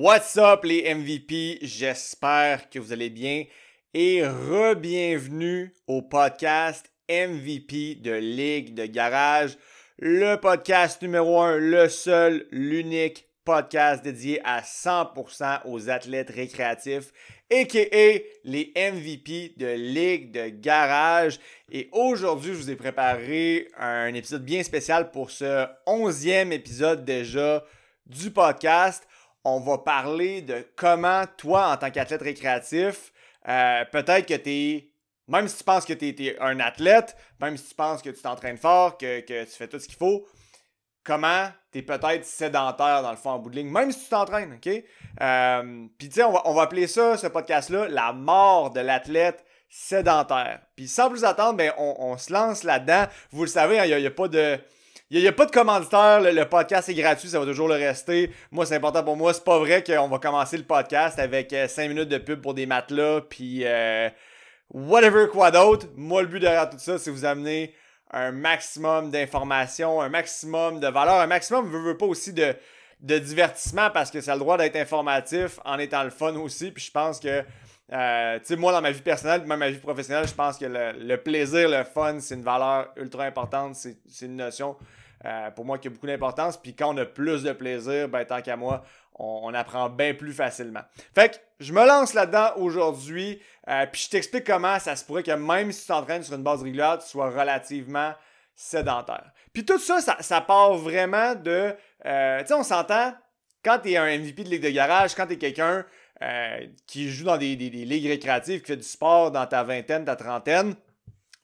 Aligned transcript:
What's 0.00 0.36
up 0.36 0.62
les 0.62 0.94
MVP? 0.94 1.58
J'espère 1.60 2.70
que 2.70 2.78
vous 2.78 2.92
allez 2.92 3.10
bien 3.10 3.46
et 3.92 4.24
re-bienvenue 4.24 5.74
au 5.88 6.02
podcast 6.02 6.88
MVP 7.10 7.96
de 7.96 8.12
Ligue 8.12 8.74
de 8.74 8.86
Garage, 8.86 9.58
le 9.98 10.36
podcast 10.36 11.02
numéro 11.02 11.40
un, 11.40 11.56
le 11.56 11.88
seul, 11.88 12.46
l'unique 12.52 13.26
podcast 13.44 14.04
dédié 14.04 14.40
à 14.44 14.60
100% 14.60 15.62
aux 15.64 15.90
athlètes 15.90 16.30
récréatifs, 16.30 17.12
a.k.a. 17.50 18.20
les 18.44 18.72
MVP 18.76 19.54
de 19.56 19.66
Ligue 19.66 20.30
de 20.30 20.48
Garage. 20.48 21.40
Et 21.72 21.88
aujourd'hui, 21.90 22.52
je 22.52 22.56
vous 22.56 22.70
ai 22.70 22.76
préparé 22.76 23.66
un 23.76 24.14
épisode 24.14 24.44
bien 24.44 24.62
spécial 24.62 25.10
pour 25.10 25.32
ce 25.32 25.66
onzième 25.86 26.52
épisode 26.52 27.04
déjà 27.04 27.64
du 28.06 28.30
podcast 28.30 29.07
on 29.44 29.60
va 29.60 29.78
parler 29.78 30.42
de 30.42 30.66
comment 30.76 31.24
toi, 31.36 31.72
en 31.72 31.76
tant 31.76 31.90
qu'athlète 31.90 32.22
récréatif, 32.22 33.12
euh, 33.48 33.84
peut-être 33.90 34.26
que 34.26 34.34
tu 34.34 34.50
es, 34.50 34.90
même 35.26 35.48
si 35.48 35.58
tu 35.58 35.64
penses 35.64 35.84
que 35.84 35.92
tu 35.92 36.08
es, 36.08 36.38
un 36.40 36.60
athlète, 36.60 37.16
même 37.40 37.56
si 37.56 37.68
tu 37.68 37.74
penses 37.74 38.02
que 38.02 38.10
tu 38.10 38.20
t'entraînes 38.20 38.58
fort, 38.58 38.98
que, 38.98 39.20
tu 39.20 39.50
fais 39.50 39.68
tout 39.68 39.78
ce 39.78 39.86
qu'il 39.86 39.96
faut, 39.96 40.26
comment 41.04 41.48
tu 41.72 41.78
es 41.78 41.82
peut-être 41.82 42.24
sédentaire 42.24 43.02
dans 43.02 43.10
le 43.10 43.16
fond 43.16 43.30
en 43.30 43.38
bout 43.38 43.50
de 43.50 43.56
ligne, 43.56 43.70
même 43.70 43.92
si 43.92 44.04
tu 44.04 44.10
t'entraînes, 44.10 44.54
OK? 44.54 44.84
Euh, 45.20 45.86
Puis 45.98 46.08
tu 46.08 46.16
sais, 46.16 46.24
on 46.24 46.54
va, 46.54 46.62
appeler 46.62 46.86
ça, 46.86 47.16
ce 47.16 47.26
podcast-là, 47.26 47.88
la 47.88 48.12
mort 48.12 48.70
de 48.70 48.80
l'athlète 48.80 49.44
sédentaire. 49.70 50.60
Puis 50.76 50.88
sans 50.88 51.10
plus 51.10 51.24
attendre, 51.24 51.56
ben, 51.56 51.72
on, 51.78 52.16
se 52.16 52.32
lance 52.32 52.64
là-dedans. 52.64 53.04
Vous 53.30 53.42
le 53.42 53.48
savez, 53.48 53.76
il 53.76 53.92
hein, 53.92 53.98
n'y 53.98 54.06
a, 54.06 54.10
pas 54.10 54.28
de 54.28 54.58
il 55.10 55.20
n'y 55.20 55.26
a, 55.26 55.32
pas 55.32 55.46
de 55.46 55.50
commanditaire, 55.50 56.20
le, 56.20 56.44
podcast 56.44 56.88
est 56.90 56.94
gratuit, 56.94 57.28
ça 57.28 57.40
va 57.40 57.46
toujours 57.46 57.68
le 57.68 57.74
rester. 57.74 58.30
Moi, 58.50 58.66
c'est 58.66 58.76
important 58.76 59.02
pour 59.02 59.16
moi. 59.16 59.32
C'est 59.32 59.44
pas 59.44 59.58
vrai 59.58 59.82
qu'on 59.82 60.06
va 60.08 60.18
commencer 60.18 60.58
le 60.58 60.64
podcast 60.64 61.18
avec 61.18 61.50
5 61.50 61.82
euh, 61.82 61.88
minutes 61.88 62.08
de 62.10 62.18
pub 62.18 62.42
pour 62.42 62.52
des 62.52 62.66
matelas, 62.66 63.22
puis 63.22 63.62
euh, 63.64 64.10
whatever 64.70 65.28
quoi 65.28 65.50
d'autre. 65.50 65.86
Moi, 65.96 66.22
le 66.22 66.28
but 66.28 66.40
derrière 66.40 66.68
tout 66.68 66.78
ça, 66.78 66.98
c'est 66.98 67.10
vous 67.10 67.24
amener 67.24 67.74
un 68.10 68.32
maximum 68.32 69.10
d'informations, 69.10 70.00
un 70.02 70.10
maximum 70.10 70.78
de 70.78 70.88
valeur, 70.88 71.20
un 71.20 71.26
maximum, 71.26 71.70
je 71.72 71.76
veux 71.78 71.96
pas 71.96 72.06
aussi 72.06 72.34
de, 72.34 72.54
de 73.00 73.18
divertissement 73.18 73.90
parce 73.90 74.10
que 74.10 74.20
ça 74.20 74.32
a 74.32 74.34
le 74.34 74.40
droit 74.40 74.58
d'être 74.58 74.76
informatif 74.76 75.58
en 75.64 75.78
étant 75.78 76.04
le 76.04 76.10
fun 76.10 76.34
aussi. 76.36 76.70
Puis 76.70 76.84
je 76.84 76.90
pense 76.90 77.20
que 77.20 77.42
euh, 77.92 78.38
tu 78.40 78.46
sais, 78.46 78.56
moi, 78.56 78.72
dans 78.72 78.82
ma 78.82 78.90
vie 78.90 79.00
personnelle, 79.00 79.44
même 79.46 79.58
ma 79.58 79.70
vie 79.70 79.78
professionnelle, 79.78 80.28
je 80.28 80.34
pense 80.34 80.58
que 80.58 80.66
le, 80.66 81.16
plaisir, 81.16 81.68
le 81.68 81.84
fun, 81.84 82.20
c'est 82.20 82.34
une 82.34 82.42
valeur 82.42 82.92
ultra 82.96 83.24
importante. 83.24 83.76
C'est 83.76 84.26
une 84.26 84.36
notion, 84.36 84.76
euh, 85.24 85.50
pour 85.50 85.64
moi, 85.64 85.78
qui 85.78 85.88
a 85.88 85.90
beaucoup 85.90 86.06
d'importance. 86.06 86.56
Puis 86.58 86.74
quand 86.74 86.94
on 86.94 86.96
a 86.98 87.06
plus 87.06 87.42
de 87.42 87.52
plaisir, 87.52 88.08
ben, 88.08 88.24
tant 88.24 88.42
qu'à 88.42 88.56
moi, 88.56 88.82
on, 89.14 89.52
apprend 89.54 89.88
bien 89.88 90.14
plus 90.14 90.32
facilement. 90.32 90.82
Fait 91.14 91.30
que 91.30 91.36
je 91.60 91.72
me 91.72 91.84
lance 91.86 92.14
là-dedans 92.14 92.52
aujourd'hui. 92.56 93.40
Euh, 93.68 93.86
puis 93.90 94.02
je 94.02 94.10
t'explique 94.10 94.44
comment 94.44 94.78
ça 94.78 94.94
se 94.94 95.04
pourrait 95.04 95.22
que 95.22 95.32
même 95.32 95.72
si 95.72 95.82
tu 95.82 95.88
t'entraînes 95.88 96.22
sur 96.22 96.34
une 96.34 96.42
base 96.42 96.62
régulière, 96.62 96.98
tu 96.98 97.08
sois 97.08 97.30
relativement 97.30 98.12
sédentaire. 98.54 99.32
Puis 99.52 99.64
tout 99.64 99.78
ça, 99.78 100.00
ça, 100.00 100.16
ça 100.20 100.40
part 100.40 100.74
vraiment 100.74 101.34
de... 101.34 101.74
tu 102.02 102.46
sais, 102.46 102.54
on 102.54 102.62
s'entend, 102.62 103.14
quand 103.64 103.78
tu 103.78 103.92
es 103.92 103.96
un 103.96 104.18
MVP 104.18 104.44
de 104.44 104.50
ligue 104.50 104.62
de 104.62 104.70
garage, 104.70 105.14
quand 105.14 105.26
tu 105.26 105.32
es 105.32 105.38
quelqu'un 105.38 105.84
euh, 106.22 106.66
qui 106.86 107.10
joue 107.10 107.24
dans 107.24 107.36
des, 107.36 107.54
ligues 107.54 108.08
récréatives, 108.08 108.60
qui 108.60 108.66
fait 108.66 108.76
du 108.76 108.82
sport 108.82 109.30
dans 109.30 109.46
ta 109.46 109.62
vingtaine, 109.62 110.04
ta 110.04 110.16
trentaine, 110.16 110.74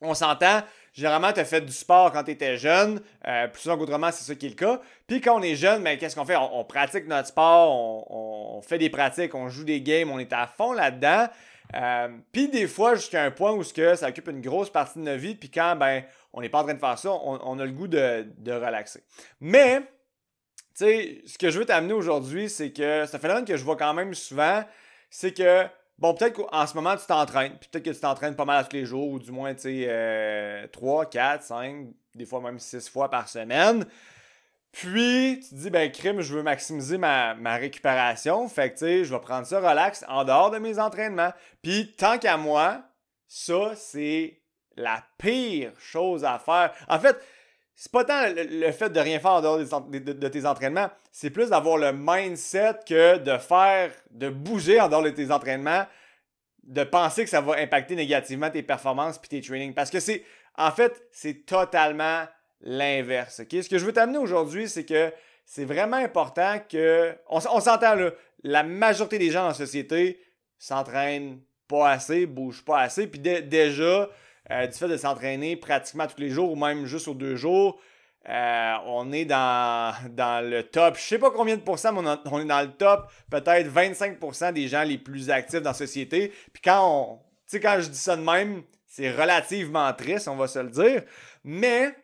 on 0.01 0.15
s'entend, 0.15 0.63
généralement, 0.93 1.33
tu 1.33 1.41
as 1.41 1.45
fait 1.45 1.61
du 1.61 1.73
sport 1.73 2.13
quand 2.13 2.25
tu 2.25 2.33
étais 2.33 2.57
jeune, 2.57 3.01
euh, 3.27 3.47
plus 3.49 3.63
souvent 3.63 3.79
qu'autrement, 3.79 4.11
c'est 4.11 4.25
ça 4.25 4.35
qui 4.35 4.47
est 4.47 4.51
le 4.51 4.55
cas. 4.55 4.81
Puis 5.07 5.21
quand 5.21 5.39
on 5.39 5.43
est 5.43 5.55
jeune, 5.55 5.83
ben, 5.83 5.97
qu'est-ce 5.97 6.17
qu'on 6.17 6.25
fait? 6.25 6.37
On, 6.37 6.65
pratique 6.65 7.07
notre 7.07 7.29
sport, 7.29 8.11
on, 8.11 8.61
fait 8.63 8.79
des 8.79 8.91
pratiques, 8.91 9.35
on 9.35 9.49
joue 9.49 9.65
des 9.65 9.81
games, 9.81 10.11
on 10.11 10.19
est 10.19 10.33
à 10.33 10.47
fond 10.47 10.73
là-dedans. 10.73 11.29
Euh, 11.75 12.09
puis 12.33 12.49
des 12.49 12.67
fois, 12.67 12.95
jusqu'à 12.95 13.23
un 13.23 13.31
point 13.31 13.53
où 13.53 13.63
ça 13.63 14.09
occupe 14.09 14.29
une 14.29 14.41
grosse 14.41 14.71
partie 14.71 14.99
de 14.99 15.05
notre 15.05 15.21
vie, 15.21 15.35
puis 15.35 15.51
quand 15.51 15.77
ben, 15.77 16.03
on 16.33 16.41
n'est 16.41 16.49
pas 16.49 16.61
en 16.61 16.65
train 16.65 16.75
de 16.75 16.81
faire 16.81 16.99
ça, 16.99 17.11
on, 17.13 17.59
a 17.59 17.65
le 17.65 17.73
goût 17.73 17.89
de, 17.89 18.27
de 18.39 18.53
relaxer. 18.53 19.03
Mais 19.41 19.83
tu 20.77 20.85
sais, 20.85 21.23
ce 21.27 21.39
que 21.39 21.51
je 21.51 21.59
veux 21.59 21.67
t'amener 21.67 21.93
aujourd'hui, 21.93 22.49
c'est 22.49 22.73
que 22.73 23.05
c'est 23.07 23.17
un 23.17 23.19
phénomène 23.19 23.45
que 23.45 23.57
je 23.57 23.65
vois 23.65 23.77
quand 23.77 23.95
même 23.95 24.15
souvent, 24.15 24.65
c'est 25.11 25.33
que, 25.33 25.65
bon, 25.99 26.15
peut-être 26.15 26.35
qu'en 26.35 26.67
ce 26.67 26.75
moment, 26.75 26.97
tu 26.97 27.07
t'entraînes, 27.07 27.57
puis 27.61 27.69
peut-être 27.71 27.85
que 27.85 27.91
tu 27.91 28.01
t'entraînes 28.01 28.37
pas 28.37 28.45
mal 28.45 28.67
tous 28.69 28.77
les 28.77 28.85
jours, 28.85 29.09
ou 29.09 29.19
du 29.19 29.31
moins, 29.31 29.55
tu 29.55 29.63
sais, 29.63 30.69
3, 30.73 31.07
4, 31.11 31.43
5, 31.43 31.87
des 32.15 32.27
fois 32.27 32.41
même 32.41 32.59
6 32.59 32.89
fois 32.89 33.09
par 33.09 33.29
semaine. 33.29 33.87
Puis, 34.73 35.41
tu 35.41 35.51
te 35.51 35.55
dis, 35.55 35.71
ben, 35.71 35.93
crime, 35.93 36.21
je 36.21 36.35
veux 36.35 36.43
maximiser 36.43 36.99
ma, 36.99 37.35
ma 37.35 37.55
récupération. 37.55 38.49
Fait 38.49 38.71
que, 38.71 38.75
tu 38.75 38.85
sais, 38.85 39.05
je 39.05 39.15
vais 39.15 39.21
prendre 39.21 39.47
ça 39.47 39.61
relax 39.61 40.05
en 40.09 40.25
dehors 40.25 40.51
de 40.51 40.59
mes 40.59 40.81
entraînements. 40.81 41.33
Puis, 41.63 41.95
tant 41.97 42.19
qu'à 42.19 42.37
moi, 42.37 42.83
ça, 43.29 43.77
c'est 43.77 44.41
la 44.77 45.05
pire 45.19 45.71
chose 45.79 46.25
à 46.25 46.41
faire. 46.41 46.73
En 46.89 46.99
fait, 46.99 47.17
c'est 47.75 47.91
pas 47.91 48.05
tant 48.05 48.27
le, 48.29 48.71
fait 48.71 48.91
de 48.91 49.01
rien 49.01 49.19
faire 49.19 49.33
en 49.33 49.41
dehors 49.41 49.59
de, 49.59 50.29
tes 50.29 50.47
entraînements, 50.47 50.91
c'est 51.11 51.31
plus 51.31 51.51
d'avoir 51.51 51.77
le 51.77 51.93
mindset 51.93 52.81
que 52.87 53.19
de 53.19 53.37
faire, 53.39 53.91
de 54.11 54.29
bouger 54.29 54.81
en 54.81 54.89
dehors 54.89 55.03
de 55.03 55.11
tes 55.11 55.31
entraînements, 55.33 55.85
de 56.63 56.85
penser 56.85 57.25
que 57.25 57.31
ça 57.31 57.41
va 57.41 57.57
impacter 57.57 57.97
négativement 57.97 58.51
tes 58.51 58.63
performances 58.63 59.19
puis 59.19 59.29
tes 59.29 59.41
trainings. 59.41 59.75
Parce 59.75 59.91
que 59.91 60.01
c'est, 60.01 60.25
en 60.57 60.71
fait, 60.71 61.03
c'est 61.11 61.45
totalement 61.47 62.25
l'inverse. 62.61 63.43
Ce 63.51 63.69
que 63.69 63.79
je 63.79 63.85
veux 63.85 63.93
t'amener 63.93 64.19
aujourd'hui, 64.19 64.69
c'est 64.69 64.85
que 64.85 65.13
c'est 65.45 65.65
vraiment 65.65 65.97
important 65.97 66.59
que, 66.69 67.15
on, 67.29 67.41
s'entend 67.41 67.95
là, 67.95 68.13
la 68.43 68.63
majorité 68.63 69.19
des 69.19 69.31
gens 69.31 69.47
la 69.47 69.55
société 69.55 70.21
s'entraînent 70.59 71.41
pas 71.69 71.91
assez, 71.91 72.27
bougent 72.27 72.65
pas 72.65 72.81
assez, 72.81 73.07
puis 73.07 73.21
déjà, 73.21 74.09
euh, 74.51 74.67
du 74.67 74.77
fait 74.77 74.89
de 74.89 74.97
s'entraîner 74.97 75.57
pratiquement 75.57 76.07
tous 76.07 76.21
les 76.21 76.31
jours 76.31 76.53
ou 76.53 76.57
même 76.57 76.87
juste 76.87 77.09
aux 77.09 77.15
deux 77.15 77.37
jours, 77.37 77.81
euh, 78.29 78.75
on 78.87 79.13
est 79.13 79.25
dans, 79.25 79.95
dans 80.11 80.47
le 80.47 80.63
top. 80.63 80.97
Je 80.97 81.03
sais 81.03 81.19
pas 81.19 81.31
combien 81.31 81.57
de 81.57 81.63
pourcents, 81.63 81.93
mais 81.93 82.09
on, 82.27 82.41
est 82.41 82.47
dans 82.47 82.63
le 82.63 82.73
top. 82.73 83.11
Peut-être 83.31 83.69
25% 83.69 84.53
des 84.53 84.69
gens 84.69 84.83
les 84.83 84.99
plus 84.99 85.31
actifs 85.31 85.61
dans 85.61 85.71
la 85.71 85.75
société. 85.75 86.33
Puis 86.53 86.63
quand 86.63 86.89
on. 86.89 87.17
Tu 87.47 87.57
sais, 87.57 87.61
quand 87.61 87.77
je 87.79 87.89
dis 87.89 87.99
ça 87.99 88.17
de 88.17 88.23
même, 88.23 88.63
c'est 88.87 89.11
relativement 89.11 89.93
triste, 89.93 90.29
on 90.29 90.37
va 90.37 90.47
se 90.47 90.59
le 90.59 90.71
dire. 90.71 91.03
Mais 91.43 91.95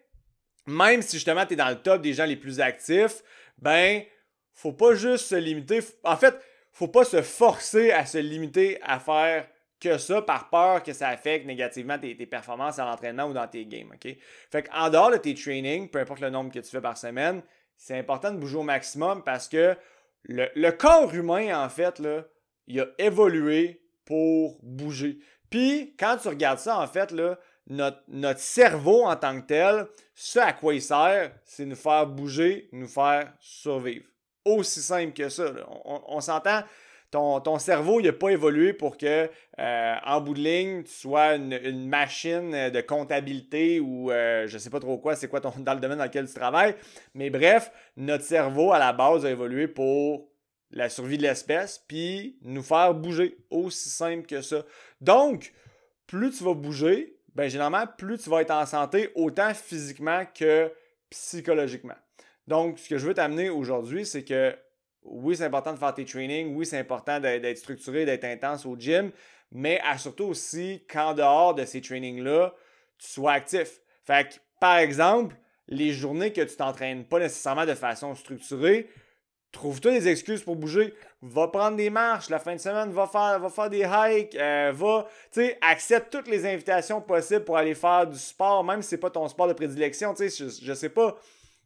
même 0.67 1.01
si 1.01 1.17
justement 1.17 1.47
tu 1.47 1.55
es 1.55 1.57
dans 1.57 1.71
le 1.71 1.77
top 1.77 2.03
des 2.03 2.13
gens 2.13 2.27
les 2.27 2.37
plus 2.37 2.61
actifs, 2.61 3.23
ben, 3.57 4.03
faut 4.53 4.73
pas 4.73 4.95
juste 4.95 5.27
se 5.27 5.35
limiter. 5.35 5.81
En 6.05 6.17
fait, 6.17 6.35
faut 6.73 6.89
pas 6.89 7.05
se 7.05 7.23
forcer 7.23 7.91
à 7.93 8.05
se 8.05 8.19
limiter 8.19 8.79
à 8.83 9.01
faire 9.01 9.47
que 9.81 9.97
ça 9.99 10.23
par 10.23 10.51
peur 10.51 10.83
que 10.83 10.93
ça 10.93 11.09
affecte 11.09 11.47
négativement 11.47 11.99
tes, 11.99 12.15
performances 12.27 12.79
à 12.79 12.85
l'entraînement 12.85 13.25
ou 13.25 13.33
dans 13.33 13.49
tes 13.49 13.65
games. 13.65 13.91
OK? 13.93 14.15
Fait 14.51 14.63
qu'en 14.63 14.91
dehors 14.91 15.11
de 15.11 15.17
tes 15.17 15.35
trainings, 15.35 15.89
peu 15.89 15.99
importe 15.99 16.21
le 16.21 16.31
nombre 16.31 16.53
que 16.53 16.59
tu 16.59 16.71
fais 16.71 16.81
par 16.81 16.99
semaine, 16.99 17.43
c'est 17.77 17.99
important 17.99 18.31
de 18.31 18.37
bouger 18.37 18.57
au 18.57 18.63
maximum 18.63 19.25
parce 19.25 19.49
que 19.49 19.75
le, 20.25 20.71
corps 20.73 21.15
humain, 21.15 21.65
en 21.65 21.69
fait, 21.71 21.99
là, 21.99 22.25
il 22.67 22.81
a 22.81 22.87
évolué 22.99 23.83
pour 24.05 24.59
bouger. 24.63 25.19
Puis, 25.49 25.97
quand 25.99 26.19
tu 26.19 26.29
regardes 26.29 26.59
ça, 26.59 26.79
en 26.79 26.87
fait, 26.87 27.11
là, 27.11 27.39
notre, 27.67 28.03
notre 28.09 28.41
cerveau 28.41 29.05
en 29.05 29.17
tant 29.17 29.41
que 29.41 29.47
tel, 29.47 29.87
ce 30.15 30.39
à 30.39 30.53
quoi 30.53 30.75
il 30.75 30.83
sert, 30.83 31.33
c'est 31.45 31.65
nous 31.65 31.77
faire 31.77 32.07
bouger, 32.07 32.69
nous 32.73 32.87
faire 32.87 33.33
survivre. 33.41 34.05
Aussi 34.45 34.83
simple 34.83 35.15
que 35.15 35.29
ça. 35.29 35.53
on 35.85 36.21
s'entend, 36.21 36.63
ton, 37.11 37.59
cerveau 37.59 38.01
n'a 38.01 38.13
pas 38.13 38.31
évolué 38.31 38.73
pour 38.73 38.97
que, 38.97 39.29
euh, 39.59 39.95
en 40.05 40.21
bout 40.21 40.35
de 40.35 40.41
ligne, 40.41 40.83
tu 40.85 40.93
sois 40.93 41.35
une, 41.35 41.89
machine 41.89 42.71
de 42.71 42.81
comptabilité 42.81 43.81
ou 43.81 44.11
euh, 44.11 44.47
je 44.47 44.55
ne 44.55 44.59
sais 44.59 44.71
pas 44.71 44.81
trop 44.81 44.99
quoi, 44.99 45.17
c'est 45.17 45.29
quoi 45.29 45.41
ton, 45.41 45.53
dans 45.59 45.75
le 45.75 45.81
domaine 45.81 45.99
dans 45.99 46.05
lequel 46.05 46.27
tu 46.27 46.35
travailles. 46.35 46.75
Mais 47.15 47.31
bref, 47.31 47.73
notre 47.97 48.25
cerveau, 48.25 48.73
à 48.73 48.79
la 48.79 48.93
base, 48.93 49.27
a 49.27 49.31
évolué 49.31 49.67
pour 49.67 50.31
la 50.71 50.89
survie 50.89 51.19
de 51.19 51.23
l'espèce, 51.23 51.85
puis 51.89 52.39
nous 52.43 52.63
faire 52.63 52.95
bouger. 52.95 53.39
Aussi 53.51 53.89
simple 53.89 54.27
que 54.27 54.41
ça. 54.41 54.65
Donc, 55.01 55.53
plus 56.07 56.31
tu 56.31 56.45
vas 56.45 56.55
bouger, 56.55 57.17
ben 57.35 57.49
généralement, 57.49 57.87
plus 57.99 58.19
tu 58.19 58.31
vas 58.31 58.43
être 58.43 58.53
en 58.53 58.67
santé, 58.67 59.11
autant 59.17 59.53
physiquement 59.53 60.25
que 60.33 60.73
psychologiquement. 61.11 61.97
Donc, 62.47 62.79
ce 62.79 62.89
que 62.89 62.99
je 62.99 63.07
veux 63.07 63.15
t'amener 63.15 63.51
aujourd'hui, 63.51 64.07
c'est 64.07 64.25
que 64.25 64.55
oui, 65.05 65.37
c'est 65.37 65.45
important 65.45 65.73
de 65.73 65.79
faire 65.79 65.95
tes 65.95 66.05
trainings, 66.05 66.55
oui, 66.55 66.67
c'est 66.67 66.79
important 66.79 67.21
d'être 67.21 67.59
structuré, 67.59 68.05
d'être 68.05 68.25
intense 68.25 68.67
au 68.67 68.77
gym, 68.77 69.11
mais 69.53 69.81
surtout 69.99 70.25
aussi 70.25 70.85
qu'en 70.91 71.15
dehors 71.15 71.55
de 71.55 71.65
ces 71.65 71.81
trainings-là, 71.81 72.55
tu 72.99 73.09
sois 73.09 73.33
actif. 73.33 73.81
Fait 74.05 74.29
que, 74.29 74.35
par 74.61 74.79
exemple, 74.79 75.37
les 75.69 75.93
journées 75.93 76.33
que 76.33 76.43
tu 76.43 76.57
t'entraînes 76.57 77.05
pas 77.05 77.19
nécessairement 77.19 77.67
de 77.67 77.75
façon 77.75 78.15
structurée, 78.15 78.89
trouve-toi 79.53 79.93
des 79.93 80.09
excuses 80.09 80.43
pour 80.43 80.57
bouger. 80.57 80.95
Va 81.23 81.49
prendre 81.49 81.77
des 81.77 81.91
marches 81.91 82.29
la 82.29 82.39
fin 82.39 82.55
de 82.55 82.61
semaine, 82.61 82.91
va 82.91 83.07
faire, 83.07 83.39
va 83.41 83.49
faire 83.49 83.71
des 83.71 83.87
hikes, 83.89 84.35
euh, 84.37 84.73
va, 84.75 85.07
tu 85.33 85.41
sais, 85.41 85.59
accepte 85.61 86.13
toutes 86.13 86.29
les 86.29 86.47
invitations 86.47 87.01
possibles 87.01 87.45
pour 87.45 87.57
aller 87.57 87.75
faire 87.75 88.07
du 88.07 88.19
sport, 88.19 88.63
même 88.65 88.83
si 88.83 88.91
c'est 88.91 88.99
pas 88.99 89.11
ton 89.11 89.27
sport 89.29 89.49
de 89.49 89.53
prédilection, 89.53 90.15
tu 90.15 90.29
sais, 90.29 90.45
je, 90.45 90.65
je 90.65 90.73
sais 90.73 90.89
pas 90.89 91.17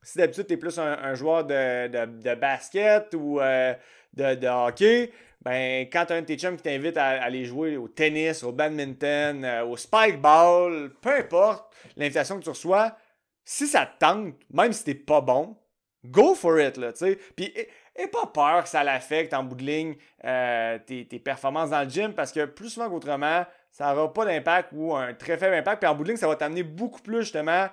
si 0.04 0.18
d'habitude 0.18 0.46
tu 0.46 0.58
plus 0.58 0.78
un, 0.78 1.14
joueur 1.14 1.44
de, 1.44 2.34
basket 2.34 3.14
ou 3.14 3.40
euh, 3.40 3.74
de, 4.12 4.46
hockey, 4.46 5.10
ben, 5.42 5.88
quand 5.92 6.06
tu 6.06 6.12
as 6.12 6.16
un 6.16 6.20
de 6.20 6.26
tes 6.26 6.38
chums 6.38 6.56
qui 6.56 6.62
t'invite 6.62 6.96
à, 6.96 7.22
aller 7.22 7.44
jouer 7.44 7.76
au 7.76 7.88
tennis, 7.88 8.42
au 8.42 8.52
badminton, 8.52 9.44
euh, 9.44 9.64
au 9.64 9.76
spikeball, 9.76 10.90
peu 11.00 11.16
importe 11.16 11.74
l'invitation 11.96 12.38
que 12.38 12.44
tu 12.44 12.50
reçois, 12.50 12.96
si 13.44 13.66
ça 13.66 13.86
te 13.86 13.98
tente, 13.98 14.34
même 14.52 14.72
si 14.72 14.84
t'es 14.84 14.94
pas 14.94 15.20
bon, 15.20 15.56
go 16.04 16.34
for 16.34 16.60
it, 16.60 16.76
là, 16.76 16.92
tu 16.92 16.98
sais. 16.98 17.18
Puis, 17.36 17.52
et, 17.96 18.06
pas 18.08 18.26
peur 18.26 18.64
que 18.64 18.68
ça 18.68 18.82
l'affecte 18.82 19.32
en 19.34 19.44
bout 19.44 19.54
de 19.54 19.64
ligne 19.64 19.96
euh, 20.24 20.78
tes, 20.78 21.04
performances 21.18 21.70
dans 21.70 21.82
le 21.82 21.88
gym, 21.88 22.12
parce 22.12 22.32
que 22.32 22.44
plus 22.46 22.70
souvent 22.70 22.88
qu'autrement, 22.88 23.44
ça 23.70 23.92
n'aura 23.92 24.12
pas 24.12 24.24
d'impact 24.24 24.70
ou 24.72 24.94
un 24.94 25.14
très 25.14 25.36
faible 25.36 25.54
impact. 25.54 25.82
Puis 25.82 25.88
en 25.88 25.94
bout 25.94 26.16
ça 26.16 26.26
va 26.26 26.36
t'amener 26.36 26.62
beaucoup 26.62 27.00
plus, 27.00 27.20
justement, 27.20 27.68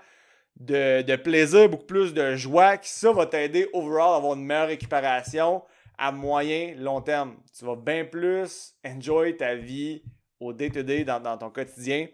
de, 0.66 1.02
de, 1.02 1.16
plaisir, 1.16 1.70
beaucoup 1.70 1.86
plus 1.86 2.14
de 2.14 2.36
joie, 2.36 2.78
qui 2.78 2.90
ça 2.90 3.12
va 3.12 3.26
t'aider 3.26 3.68
overall 3.74 4.14
à 4.14 4.16
avoir 4.18 4.36
une 4.36 4.46
meilleure 4.46 4.68
récupération 4.68 5.64
à 5.98 6.12
moyen, 6.12 6.74
long 6.78 7.02
terme. 7.02 7.36
Tu 7.58 7.66
vas 7.66 7.76
bien 7.76 8.06
plus 8.06 8.74
enjoy 8.86 9.38
ta 9.38 9.56
vie 9.56 10.04
au 10.40 10.54
day-to-day 10.54 11.04
dans, 11.04 11.38
ton 11.38 11.50
quotidien 11.50 12.08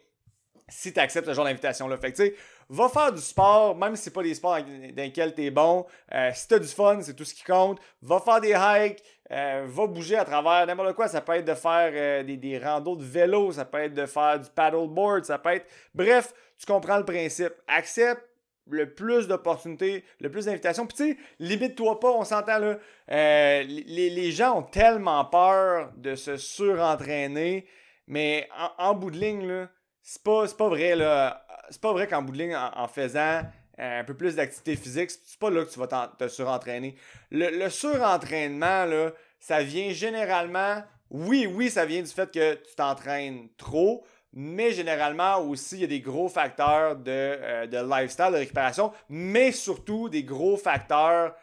si 0.70 0.92
tu 0.92 1.00
acceptes 1.00 1.28
ce 1.28 1.34
genre 1.34 1.46
d'invitation-là. 1.46 1.96
Fait 1.96 2.12
que 2.12 2.18
tu 2.18 2.24
sais, 2.26 2.36
va 2.68 2.90
faire 2.90 3.14
du 3.14 3.22
sport, 3.22 3.74
même 3.78 3.96
si 3.96 4.04
c'est 4.04 4.14
pas 4.14 4.24
des 4.24 4.34
sports 4.34 4.58
dans 4.58 5.04
lesquels 5.04 5.34
tu 5.34 5.46
es 5.46 5.52
bon. 5.52 5.86
Euh, 6.14 6.32
si 6.34 6.48
tu 6.50 6.56
as 6.56 6.60
du 6.60 6.68
fun, 6.68 7.00
c'est 7.02 7.14
tout 7.14 7.24
ce 7.24 7.34
qui 7.34 7.44
compte. 7.44 7.80
Va 8.02 8.20
faire 8.20 8.42
des 8.42 8.54
hikes, 8.58 9.02
euh, 9.32 9.66
va 9.66 9.88
bouger 9.88 10.18
à 10.18 10.26
travers 10.26 10.68
n'importe 10.68 10.94
quoi. 10.94 11.08
Ça 11.08 11.22
peut 11.22 11.36
être 11.36 11.46
de 11.46 11.54
faire 11.54 11.92
euh, 11.94 12.24
des, 12.24 12.36
des 12.36 12.60
randos 12.60 12.98
de 12.98 13.06
vélo, 13.06 13.54
ça 13.54 13.64
peut 13.64 13.80
être 13.80 13.94
de 13.94 14.06
faire 14.06 14.40
du 14.42 14.50
paddleboard, 14.50 15.24
ça 15.24 15.38
peut 15.38 15.54
être. 15.54 15.68
Bref, 15.94 16.34
tu 16.58 16.66
comprends 16.66 16.98
le 16.98 17.06
principe. 17.06 17.54
Accepte 17.68 18.28
le 18.70 18.94
plus 18.94 19.28
d'opportunités, 19.28 20.04
le 20.20 20.30
plus 20.30 20.46
d'invitations. 20.46 20.86
Puis 20.86 20.98
tu 20.98 21.12
sais, 21.12 21.18
limite-toi 21.40 22.00
pas, 22.00 22.12
on 22.12 22.24
s'entend 22.24 22.60
là. 22.60 22.78
Euh, 23.12 23.64
les, 23.64 24.32
gens 24.32 24.60
ont 24.60 24.64
tellement 24.64 25.26
peur 25.26 25.92
de 25.98 26.16
se 26.16 26.38
surentraîner, 26.38 27.68
mais 28.08 28.50
en, 28.78 28.94
bout 28.94 29.12
de 29.12 29.18
ligne, 29.18 29.48
là, 29.48 29.70
c'est 30.02 30.24
pas, 30.24 30.46
pas 30.48 30.70
vrai 30.70 30.96
là. 30.96 31.46
C'est 31.70 31.82
pas 31.82 31.92
vrai 31.92 32.08
qu'en 32.08 32.22
bout 32.22 32.32
de 32.32 32.38
ligne, 32.38 32.56
en, 32.56 32.88
faisant 32.88 33.42
euh, 33.80 34.00
un 34.00 34.04
peu 34.04 34.14
plus 34.14 34.36
d'activité 34.36 34.76
physique, 34.76 35.12
c'est 35.12 35.40
pas 35.40 35.50
là 35.50 35.66
que 35.66 35.70
tu 35.70 35.80
vas 35.80 35.88
te 36.18 36.28
surentraîner. 36.28 36.96
Le, 37.30 37.50
le 37.50 37.70
surentraînement, 37.70 38.86
là, 38.86 39.12
ça 39.40 39.64
vient 39.64 39.92
généralement. 39.92 40.82
Oui, 41.10 41.48
oui, 41.48 41.70
ça 41.70 41.86
vient 41.86 42.02
du 42.02 42.10
fait 42.10 42.32
que 42.32 42.56
tu 42.56 42.76
t'entraînes 42.76 43.48
trop, 43.58 44.06
mais 44.40 44.72
généralement 44.72 45.40
aussi, 45.40 45.78
il 45.78 45.82
y 45.82 45.84
a 45.86 45.88
des 45.88 46.00
gros 46.00 46.30
facteurs 46.30 46.96
de, 46.96 47.10
euh, 47.12 47.66
de 47.66 47.78
lifestyle, 47.78 48.30
de 48.32 48.38
récupération, 48.38 48.94
mais 49.10 49.52
surtout 49.52 50.10
des 50.10 50.24
gros 50.24 50.58
facteurs 50.58 51.34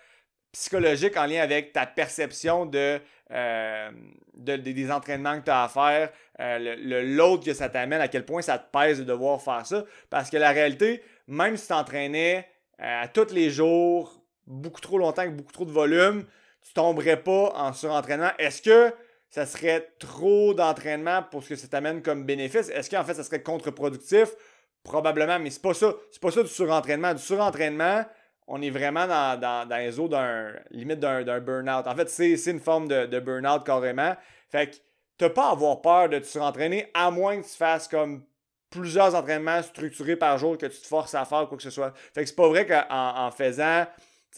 psychologiques 0.52 1.17
en 1.17 1.26
lien 1.26 1.43
avec 1.43 1.73
ta 1.73 1.87
perception 1.87 2.67
de, 2.67 3.00
euh, 3.32 3.91
des 4.37 4.91
entraînements 4.93 5.41
que 5.41 5.46
tu 5.46 5.50
as 5.50 5.64
à 5.64 5.69
faire, 5.69 6.12
euh, 6.38 6.76
le 6.79 7.17
l'autre 7.17 7.44
que 7.44 7.52
ça 7.52 7.69
t'amène, 7.69 8.00
à 8.00 8.06
quel 8.06 8.25
point 8.25 8.43
ça 8.43 8.61
te 8.61 8.70
pèse 8.70 9.00
de 9.00 9.05
devoir 9.05 9.43
faire 9.43 9.67
ça. 9.67 9.82
Parce 10.08 10.31
que 10.31 10.37
la 10.37 10.52
réalité, 10.52 11.02
même 11.26 11.56
si 11.56 11.62
tu 11.64 11.69
t'entraînais 11.70 12.49
à 12.79 13.08
tous 13.08 13.32
les 13.32 13.50
jours, 13.50 14.23
beaucoup 14.46 14.81
trop 14.81 14.99
longtemps, 14.99 15.23
avec 15.23 15.35
beaucoup 15.35 15.52
trop 15.52 15.64
de 15.64 15.73
volume, 15.73 16.26
tu 16.62 16.73
tomberais 16.73 17.20
pas 17.20 17.52
en 17.56 17.73
surentraînement. 17.73 18.31
Est-ce 18.38 18.62
que 18.62 18.94
ça 19.34 19.46
serait 19.46 19.88
trop 19.98 20.54
d'entraînement 20.54 21.25
pour 21.28 21.42
ce 21.42 21.48
que 21.48 21.56
ça 21.56 21.66
t'amène 21.66 22.02
comme 22.02 22.22
bénéfice. 22.22 22.69
Est-ce 22.69 22.88
qu'en 22.88 23.02
fait, 23.02 23.14
ça 23.14 23.25
serait 23.25 23.42
contre-productif? 23.42 24.28
Probablement, 24.84 25.40
mais 25.40 25.50
c'est 25.50 25.60
pas 25.60 25.75
ça. 25.75 25.92
C'est 26.12 26.22
pas 26.22 26.31
ça 26.31 26.44
du 26.44 26.48
surentraînement. 26.48 27.14
Du 27.14 27.20
surentraînement, 27.20 28.04
on 28.46 28.62
est 28.62 28.70
vraiment 28.70 29.08
dans, 29.08 29.66
dans, 29.69 29.76
les 29.76 29.98
eaux 29.98 30.06
d'un 30.06 30.52
limite 30.70 31.00
d'un, 31.00 31.40
burn-out. 31.40 31.84
En 31.88 31.96
fait, 31.96 32.08
c'est, 32.08 32.46
une 32.46 32.60
forme 32.60 32.86
de, 32.86 33.06
de 33.06 33.19
burn-out 33.19 33.64
carrément. 33.66 34.14
Fait 34.50 34.70
que 34.70 34.76
t'as 35.19 35.31
pas 35.31 35.48
à 35.48 35.50
avoir 35.50 35.82
peur 35.82 36.08
de 36.08 36.20
te 36.20 36.26
surentraîner, 36.26 36.88
à 36.94 37.10
moins 37.10 37.40
que 37.40 37.44
tu 37.44 37.56
fasses 37.56 37.88
comme 37.88 38.22
plusieurs 38.70 39.16
entraînements 39.16 39.62
structurés 39.64 40.14
par 40.14 40.38
jour 40.38 40.56
que 40.56 40.66
tu 40.66 40.81
te 40.81 40.86
forces 40.86 41.16
à 41.16 41.25
faire 41.25 41.48
quoi 41.48 41.56
que 41.56 41.62
ce 41.64 41.70
soit. 41.70 41.92
Fait 42.14 42.22
que 42.22 42.28
c'est 42.28 42.36
pas 42.36 42.48
vrai 42.48 42.69
qu'en 42.69 42.84
en 42.88 43.32
faisant 43.32 43.84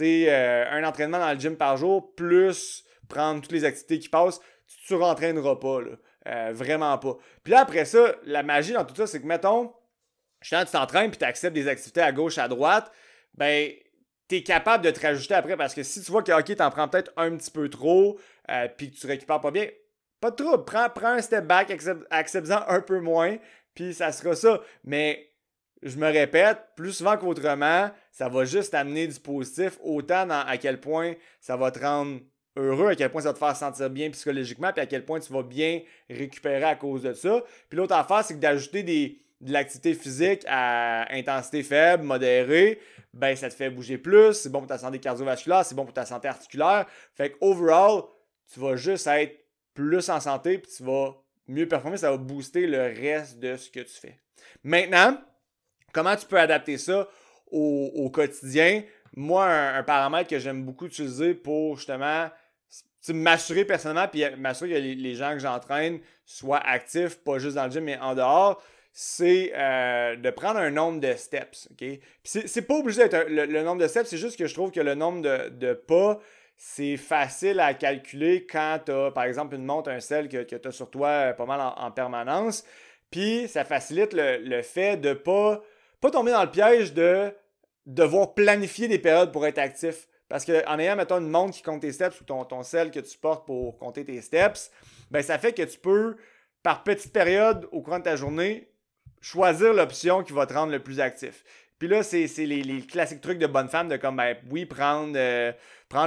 euh, 0.00 0.64
un 0.70 0.84
entraînement 0.84 1.18
dans 1.18 1.34
le 1.34 1.38
gym 1.38 1.54
par 1.54 1.76
jour, 1.76 2.14
plus 2.14 2.82
prendre 3.08 3.42
toutes 3.42 3.52
les 3.52 3.64
activités 3.64 3.98
qui 3.98 4.08
passent, 4.08 4.40
tu 4.66 4.76
te 4.76 4.86
surentraîneras 4.86 5.56
pas, 5.56 5.80
là. 5.80 5.90
Euh, 6.28 6.50
vraiment 6.52 6.98
pas. 6.98 7.16
Puis 7.44 7.52
là, 7.52 7.60
après 7.60 7.84
ça, 7.84 8.16
la 8.24 8.42
magie 8.42 8.72
dans 8.72 8.84
tout 8.84 8.96
ça, 8.96 9.06
c'est 9.06 9.20
que, 9.20 9.26
mettons, 9.26 9.72
tu 10.40 10.54
t'entraînes 10.72 11.10
puis 11.10 11.18
tu 11.18 11.24
acceptes 11.24 11.54
des 11.54 11.68
activités 11.68 12.00
à 12.00 12.10
gauche, 12.10 12.38
à 12.38 12.48
droite, 12.48 12.90
ben, 13.34 13.70
tu 14.28 14.36
es 14.36 14.42
capable 14.42 14.84
de 14.84 14.90
te 14.90 15.00
rajouter 15.00 15.34
après 15.34 15.56
parce 15.56 15.72
que 15.72 15.84
si 15.84 16.02
tu 16.02 16.10
vois 16.10 16.22
que, 16.22 16.32
OK, 16.32 16.56
t'en 16.56 16.70
prends 16.70 16.88
peut-être 16.88 17.12
un 17.16 17.36
petit 17.36 17.50
peu 17.50 17.68
trop 17.68 18.18
euh, 18.50 18.68
puis 18.76 18.90
que 18.90 18.96
tu 18.96 19.06
récupères 19.06 19.40
pas 19.40 19.52
bien, 19.52 19.68
pas 20.20 20.30
de 20.30 20.36
trouble. 20.36 20.64
Prends, 20.64 20.90
un 21.04 21.22
step 21.22 21.44
back, 21.46 21.70
accepte-en 22.10 22.64
un 22.68 22.80
peu 22.80 22.98
moins, 23.00 23.36
puis 23.74 23.94
ça 23.94 24.10
sera 24.10 24.34
ça. 24.34 24.60
Mais 24.82 25.30
je 25.82 25.96
me 25.96 26.06
répète, 26.06 26.58
plus 26.74 26.92
souvent 26.92 27.16
qu'autrement, 27.16 27.90
ça 28.10 28.28
va 28.28 28.44
juste 28.44 28.74
amener 28.74 29.06
du 29.06 29.20
positif, 29.20 29.78
autant 29.80 30.28
à 30.30 30.56
quel 30.56 30.80
point 30.80 31.14
ça 31.40 31.56
va 31.56 31.70
te 31.70 31.78
rendre 31.78 32.20
heureux, 32.56 32.88
à 32.88 32.94
quel 32.94 33.10
point 33.10 33.22
ça 33.22 33.28
va 33.28 33.34
te 33.34 33.38
faire 33.38 33.56
sentir 33.56 33.90
bien 33.90 34.10
psychologiquement, 34.10 34.72
puis 34.72 34.80
à 34.82 34.86
quel 34.86 35.04
point 35.04 35.20
tu 35.20 35.32
vas 35.32 35.42
bien 35.42 35.82
récupérer 36.08 36.64
à 36.64 36.74
cause 36.74 37.02
de 37.02 37.12
ça. 37.12 37.42
Puis 37.68 37.76
l'autre 37.76 37.94
affaire, 37.94 38.24
c'est 38.24 38.34
que 38.34 38.40
d'ajouter 38.40 38.82
des, 38.82 39.20
de 39.40 39.52
l'activité 39.52 39.94
physique 39.94 40.42
à 40.48 41.12
intensité 41.14 41.62
faible, 41.62 42.04
modérée, 42.04 42.80
ben 43.12 43.34
ça 43.36 43.48
te 43.48 43.54
fait 43.54 43.70
bouger 43.70 43.98
plus, 43.98 44.34
c'est 44.34 44.50
bon 44.50 44.60
pour 44.60 44.68
ta 44.68 44.78
santé 44.78 44.98
cardiovasculaire, 44.98 45.64
c'est 45.64 45.74
bon 45.74 45.84
pour 45.84 45.94
ta 45.94 46.06
santé 46.06 46.28
articulaire. 46.28 46.86
Fait 47.14 47.30
que 47.30 47.36
overall, 47.40 48.02
tu 48.52 48.60
vas 48.60 48.76
juste 48.76 49.06
être 49.06 49.38
plus 49.74 50.08
en 50.08 50.20
santé, 50.20 50.58
puis 50.58 50.70
tu 50.74 50.82
vas 50.82 51.14
mieux 51.48 51.68
performer, 51.68 51.96
ça 51.96 52.10
va 52.10 52.16
booster 52.16 52.66
le 52.66 52.82
reste 52.82 53.38
de 53.38 53.56
ce 53.56 53.70
que 53.70 53.80
tu 53.80 53.94
fais. 53.94 54.18
Maintenant, 54.64 55.18
comment 55.92 56.16
tu 56.16 56.26
peux 56.26 56.38
adapter 56.38 56.78
ça 56.78 57.08
au, 57.50 57.90
au 57.94 58.10
quotidien? 58.10 58.82
Moi, 59.14 59.46
un 59.46 59.82
paramètre 59.82 60.28
que 60.28 60.38
j'aime 60.38 60.64
beaucoup 60.64 60.86
utiliser 60.86 61.34
pour 61.34 61.76
justement 61.76 62.28
m'assurer 63.12 63.64
personnellement, 63.64 64.08
puis 64.08 64.24
m'assurer 64.36 64.70
que 64.70 64.76
les, 64.76 65.14
gens 65.14 65.32
que 65.32 65.38
j'entraîne 65.38 66.00
soient 66.24 66.60
actifs, 66.60 67.18
pas 67.18 67.38
juste 67.38 67.56
dans 67.56 67.66
le 67.66 67.70
gym, 67.70 67.84
mais 67.84 67.98
en 67.98 68.14
dehors, 68.14 68.62
c'est 68.92 69.52
euh, 69.54 70.16
de 70.16 70.30
prendre 70.30 70.58
un 70.58 70.70
nombre 70.70 71.00
de 71.00 71.12
steps. 71.14 71.68
OK? 71.70 71.86
c'est 72.24 72.62
pas 72.62 72.74
obligé 72.74 73.06
d'être 73.06 73.28
le, 73.28 73.62
nombre 73.62 73.82
de 73.82 73.88
steps, 73.88 74.08
c'est 74.08 74.16
juste 74.16 74.38
que 74.38 74.46
je 74.46 74.54
trouve 74.54 74.70
que 74.70 74.80
le 74.80 74.94
nombre 74.94 75.20
de, 75.20 75.72
pas, 75.74 76.18
c'est 76.56 76.96
facile 76.96 77.60
à 77.60 77.74
calculer 77.74 78.46
quand 78.46 78.80
tu 78.86 78.92
as, 78.92 79.10
par 79.10 79.24
exemple, 79.24 79.54
une 79.54 79.66
montre, 79.66 79.90
un 79.90 80.00
sel 80.00 80.30
que, 80.30 80.44
que 80.44 80.56
tu 80.56 80.68
as 80.68 80.72
sur 80.72 80.90
toi 80.90 81.08
euh, 81.08 81.32
pas 81.34 81.44
mal 81.44 81.60
en, 81.76 81.90
permanence. 81.90 82.64
Puis 83.10 83.48
ça 83.48 83.64
facilite 83.64 84.14
le, 84.14 84.62
fait 84.62 84.96
de 84.96 85.12
pas, 85.12 85.62
pas 86.00 86.10
tomber 86.10 86.32
dans 86.32 86.42
le 86.42 86.50
piège 86.50 86.94
de 86.94 87.32
devoir 87.84 88.34
planifier 88.34 88.88
des 88.88 88.98
périodes 88.98 89.30
pour 89.30 89.46
être 89.46 89.58
actif. 89.58 90.08
Parce 90.28 90.44
qu'en 90.44 90.78
ayant, 90.78 90.96
mettons, 90.96 91.18
une 91.18 91.30
montre 91.30 91.54
qui 91.54 91.62
compte 91.62 91.82
tes 91.82 91.92
steps 91.92 92.20
ou 92.20 92.24
ton, 92.24 92.62
sel 92.62 92.90
que 92.90 93.00
tu 93.00 93.16
portes 93.16 93.46
pour 93.46 93.78
compter 93.78 94.04
tes 94.04 94.20
steps, 94.20 94.70
ben 95.10 95.22
ça 95.22 95.38
fait 95.38 95.52
que 95.52 95.62
tu 95.62 95.78
peux, 95.78 96.16
par 96.62 96.82
petite 96.82 97.12
période 97.12 97.68
au 97.70 97.80
courant 97.80 97.98
de 97.98 98.04
ta 98.04 98.16
journée, 98.16 98.68
choisir 99.20 99.72
l'option 99.72 100.24
qui 100.24 100.32
va 100.32 100.46
te 100.46 100.54
rendre 100.54 100.72
le 100.72 100.82
plus 100.82 101.00
actif. 101.00 101.44
Puis 101.78 101.88
là, 101.88 102.02
c'est 102.02 102.26
les, 102.38 102.80
classiques 102.86 103.20
trucs 103.20 103.38
de 103.38 103.46
bonne 103.46 103.68
femme 103.68 103.88
de 103.88 103.96
comme, 103.96 104.16
ben, 104.16 104.36
oui, 104.50 104.64
prendre, 104.64 105.12
euh, 105.16 105.52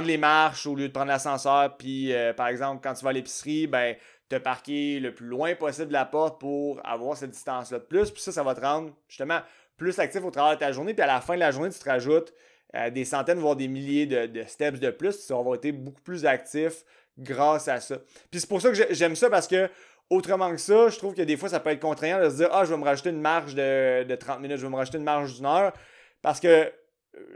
les 0.04 0.18
marches 0.18 0.66
au 0.66 0.74
lieu 0.74 0.88
de 0.88 0.92
prendre 0.92 1.08
l'ascenseur. 1.08 1.76
Puis, 1.76 2.12
euh, 2.12 2.32
par 2.32 2.48
exemple, 2.48 2.80
quand 2.82 2.94
tu 2.94 3.04
vas 3.04 3.10
à 3.10 3.12
l'épicerie, 3.12 3.68
ben, 3.68 3.94
te 4.28 4.36
parquer 4.36 4.98
le 5.00 5.14
plus 5.14 5.26
loin 5.26 5.54
possible 5.54 5.88
de 5.88 5.92
la 5.92 6.04
porte 6.04 6.40
pour 6.40 6.80
avoir 6.84 7.16
cette 7.16 7.30
distance-là 7.30 7.78
de 7.78 7.84
plus. 7.84 8.10
Puis 8.10 8.20
ça, 8.20 8.32
ça 8.32 8.42
va 8.42 8.54
te 8.54 8.60
rendre 8.60 8.92
justement 9.08 9.40
plus 9.76 9.98
actif 9.98 10.24
au 10.24 10.30
travers 10.30 10.54
de 10.54 10.60
ta 10.60 10.72
journée. 10.72 10.92
Puis 10.92 11.02
à 11.02 11.06
la 11.06 11.20
fin 11.20 11.34
de 11.34 11.40
la 11.40 11.52
journée, 11.52 11.70
tu 11.70 11.78
te 11.78 11.88
rajoutes 11.88 12.32
des 12.92 13.04
centaines, 13.04 13.38
voire 13.38 13.56
des 13.56 13.68
milliers 13.68 14.06
de, 14.06 14.44
steps 14.44 14.78
de 14.78 14.90
plus. 14.90 15.26
Tu 15.26 15.32
vas 15.32 15.40
avoir 15.40 15.56
été 15.56 15.72
beaucoup 15.72 16.02
plus 16.02 16.24
actif 16.24 16.84
grâce 17.18 17.68
à 17.68 17.80
ça. 17.80 17.98
Puis 18.30 18.40
c'est 18.40 18.48
pour 18.48 18.60
ça 18.60 18.70
que 18.70 18.94
j'aime 18.94 19.16
ça 19.16 19.28
parce 19.28 19.48
que 19.48 19.68
autrement 20.08 20.50
que 20.50 20.58
ça, 20.58 20.88
je 20.88 20.98
trouve 20.98 21.14
que 21.14 21.22
des 21.22 21.36
fois, 21.36 21.48
ça 21.48 21.60
peut 21.60 21.70
être 21.70 21.80
contraignant 21.80 22.22
de 22.22 22.28
se 22.28 22.36
dire 22.36 22.48
Ah, 22.52 22.64
je 22.64 22.70
vais 22.70 22.78
me 22.78 22.84
rajouter 22.84 23.10
une 23.10 23.20
marge 23.20 23.54
de, 23.54 24.14
30 24.14 24.40
minutes, 24.40 24.58
je 24.58 24.62
vais 24.62 24.70
me 24.70 24.76
rajouter 24.76 24.98
une 24.98 25.04
marge 25.04 25.34
d'une 25.34 25.46
heure. 25.46 25.72
Parce 26.22 26.40
que 26.40 26.70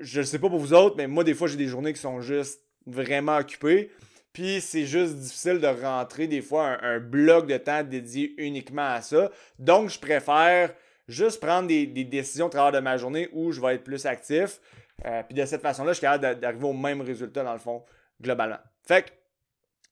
je 0.01 0.21
ne 0.21 0.25
sais 0.25 0.39
pas 0.39 0.49
pour 0.49 0.59
vous 0.59 0.75
autres, 0.75 0.97
mais 0.97 1.07
moi, 1.07 1.25
des 1.25 1.35
fois, 1.35 1.49
j'ai 1.49 1.57
des 1.57 1.67
journées 1.67 1.93
qui 1.93 2.01
sont 2.01 2.21
juste 2.21 2.61
vraiment 2.87 3.37
occupées. 3.37 3.91
Puis 4.33 4.61
c'est 4.61 4.85
juste 4.85 5.15
difficile 5.15 5.61
de 5.61 5.67
rentrer 5.67 6.27
des 6.27 6.43
fois 6.43 6.79
un, 6.83 6.99
bloc 6.99 7.47
de 7.47 7.57
temps 7.57 7.85
dédié 7.85 8.35
uniquement 8.37 8.95
à 8.95 9.01
ça. 9.01 9.31
Donc, 9.59 9.91
je 9.91 9.99
préfère 9.99 10.75
juste 11.07 11.41
prendre 11.41 11.69
des, 11.69 11.87
des, 11.87 12.05
décisions 12.05 12.47
au 12.47 12.49
travers 12.49 12.73
de 12.73 12.81
ma 12.81 12.97
journée 12.97 13.29
où 13.33 13.53
je 13.53 13.61
vais 13.61 13.77
être 13.77 13.85
plus 13.85 14.07
actif. 14.07 14.61
Euh, 15.05 15.23
puis 15.23 15.35
de 15.35 15.45
cette 15.45 15.63
façon-là, 15.63 15.93
je 15.93 15.99
suis 15.99 16.03
capable 16.03 16.41
d'arriver 16.41 16.67
au 16.67 16.73
même 16.73 17.01
résultat 17.01 17.43
dans 17.43 17.53
le 17.53 17.59
fond, 17.59 17.85
globalement. 18.21 18.59
Fait 18.87 19.03
que, 19.03 19.11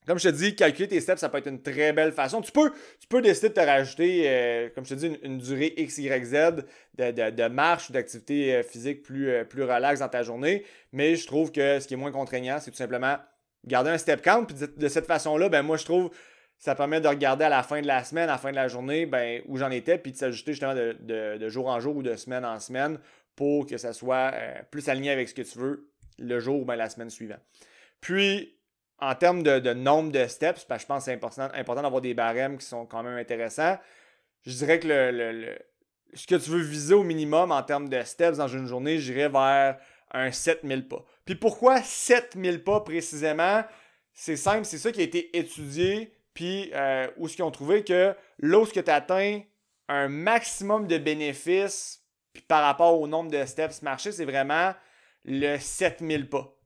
comme 0.07 0.19
je 0.19 0.29
te 0.29 0.35
dis, 0.35 0.57
calculer 0.57 0.89
tes 0.89 1.01
steps, 1.01 1.21
ça 1.21 1.29
peut 1.29 1.39
être 1.39 1.49
une 1.49 1.63
très 1.63 1.93
belle 1.93 2.13
façon. 2.13 2.41
Tu 2.41 2.51
peux, 2.51 2.73
tu 3.01 3.07
peux 3.09 3.23
décider 3.23 3.51
de 3.51 3.55
te 3.55 3.61
rajouter, 3.61 4.25
euh, 4.27 4.69
comme 4.75 4.85
je 4.85 4.95
te 4.95 4.95
dis, 4.95 5.19
une, 5.23 5.39
durée 5.39 5.75
X, 5.77 5.99
Y, 5.99 6.25
Z 6.25 6.65
de, 6.99 7.49
marche 7.49 7.91
ou 7.91 7.93
d'activité 7.93 8.57
euh, 8.57 8.63
physique 8.63 9.03
plus, 9.03 9.45
plus 9.47 9.63
relax 9.63 10.01
dans 10.01 10.09
ta 10.09 10.23
journée. 10.23 10.65
Mais 10.93 11.15
je 11.15 11.27
trouve 11.27 11.53
que 11.53 11.79
ce 11.79 11.87
qui 11.87 11.95
est 11.95 11.97
moins 11.97 12.13
contraignant, 12.13 12.59
c'est 12.59 12.71
tout 12.71 12.77
simplement 12.77 13.17
garder 13.65 13.91
un 13.91 13.99
step 13.99 14.23
count. 14.23 14.45
Puis 14.45 14.57
de, 14.77 14.89
cette 14.89 15.07
façon-là, 15.07 15.49
ben 15.49 15.63
moi, 15.63 15.77
je 15.77 15.85
trouve 15.85 16.11
ça 16.59 16.77
permet 16.77 17.01
de 17.01 17.09
regarder 17.09 17.45
à 17.45 17.49
la 17.49 17.65
fin 17.65 17.81
de 17.81 17.89
la 17.89 18.05
semaine, 18.05 18.29
à 18.29 18.33
la 18.33 18.39
fin 18.39 18.51
de 18.51 18.57
la 18.57 18.69
journée, 18.69 19.05
ben, 19.05 19.43
où 19.49 19.57
j'en 19.57 19.71
étais, 19.73 19.99
puis 19.99 20.13
de 20.13 20.17
s'ajuster 20.17 20.53
justement 20.53 20.75
de, 20.75 21.49
jour 21.49 21.67
en 21.67 21.81
jour 21.81 21.97
ou 21.97 22.05
de 22.05 22.15
semaine 22.15 22.45
en 22.45 22.61
semaine 22.61 22.99
pour 23.37 23.67
que 23.67 23.77
ça 23.77 23.93
soit 23.93 24.33
euh, 24.35 24.63
plus 24.71 24.89
aligné 24.89 25.11
avec 25.11 25.29
ce 25.29 25.35
que 25.35 25.43
tu 25.43 25.59
veux 25.59 25.93
le 26.19 26.41
jour 26.41 26.63
ou 26.63 26.65
ben, 26.65 26.77
la 26.77 26.89
semaine 26.91 27.11
suivante. 27.11 27.41
Puis, 28.01 28.59
en 28.99 29.15
termes 29.15 29.43
de, 29.43 29.73
nombre 29.73 30.13
de 30.13 30.27
steps, 30.27 30.65
que 30.65 30.79
je 30.79 30.87
pense 30.87 30.99
que 30.99 31.05
c'est 31.07 31.15
important, 31.15 31.49
important 31.55 31.83
d'avoir 31.83 32.03
des 32.03 32.15
barèmes 32.15 32.59
qui 32.59 32.67
sont 32.67 32.87
quand 32.87 33.03
même 33.03 33.17
intéressants, 33.17 33.79
je 34.45 34.53
dirais 34.53 34.79
que 34.79 34.89
le, 34.89 35.57
ce 36.15 36.27
que 36.27 36.35
tu 36.37 36.51
veux 36.51 36.61
viser 36.61 36.95
au 36.95 37.03
minimum 37.03 37.51
en 37.51 37.63
termes 37.63 37.89
de 37.89 38.03
steps 38.03 38.39
dans 38.39 38.49
une 38.49 38.67
journée, 38.67 38.99
j'irais 38.99 39.29
vers 39.29 39.79
un 40.13 40.31
7000 40.31 40.89
pas. 40.89 41.05
Puis 41.25 41.35
pourquoi 41.35 41.83
7000 41.83 42.63
pas 42.63 42.81
précisément? 42.81 43.65
C'est 44.13 44.37
simple, 44.37 44.65
c'est 44.65 44.79
ça 44.79 44.93
qui 44.93 45.01
a 45.01 45.05
été 45.05 45.37
étudié, 45.37 46.13
puis 46.35 46.71
euh, 46.75 47.09
où 47.17 47.29
ce 47.29 47.37
qu'ils 47.37 47.45
ont 47.45 47.51
trouvé 47.51 47.83
que 47.83 48.15
lorsque 48.39 48.85
tu 48.85 48.91
atteins 48.91 49.41
un 49.89 50.09
maximum 50.09 50.87
de 50.87 50.99
bénéfices 50.99 52.02
puis 52.33 52.43
par 52.43 52.63
rapport 52.63 53.01
au 53.01 53.07
nombre 53.07 53.31
de 53.31 53.45
steps 53.45 53.83
marchés, 53.83 54.13
c'est 54.13 54.25
vraiment 54.25 54.75
le 55.25 55.59
7000 55.59 56.29
pas. 56.29 56.57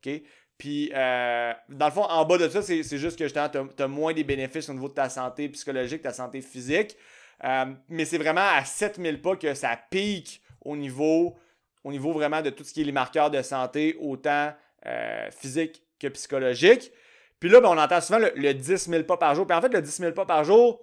Puis, 0.58 0.90
euh, 0.94 1.52
dans 1.68 1.86
le 1.86 1.92
fond, 1.92 2.04
en 2.04 2.24
bas 2.24 2.38
de 2.38 2.48
ça, 2.48 2.62
c'est 2.62 2.82
juste 2.82 3.18
que 3.18 3.24
tu 3.24 3.82
as, 3.82 3.88
moins 3.88 4.14
des 4.14 4.24
bénéfices 4.24 4.68
au 4.68 4.72
niveau 4.72 4.88
de 4.88 4.94
ta 4.94 5.08
santé 5.08 5.48
psychologique, 5.50 6.02
ta 6.02 6.12
santé 6.12 6.40
physique. 6.40 6.96
Euh, 7.44 7.66
mais 7.88 8.06
c'est 8.06 8.18
vraiment 8.18 8.46
à 8.54 8.64
7000 8.64 9.20
pas 9.20 9.36
que 9.36 9.52
ça 9.52 9.78
pique 9.90 10.40
au 10.64 10.74
niveau, 10.74 11.36
au 11.84 11.92
niveau 11.92 12.12
vraiment 12.12 12.40
de 12.40 12.48
tout 12.48 12.64
ce 12.64 12.72
qui 12.72 12.80
est 12.80 12.84
les 12.84 12.92
marqueurs 12.92 13.30
de 13.30 13.42
santé, 13.42 13.96
autant 14.00 14.54
euh, 14.86 15.30
physique 15.30 15.82
que 16.00 16.06
psychologique. 16.08 16.90
Puis 17.38 17.50
là, 17.50 17.60
ben, 17.60 17.68
on 17.68 17.78
entend 17.78 18.00
souvent 18.00 18.20
le, 18.34 18.54
10 18.54 18.88
000 18.88 19.02
pas 19.04 19.18
par 19.18 19.34
jour. 19.34 19.46
Puis 19.46 19.56
en 19.56 19.60
fait, 19.60 19.68
le 19.68 19.82
10 19.82 19.90
000 19.90 20.12
pas 20.12 20.24
par 20.24 20.44
jour 20.44 20.80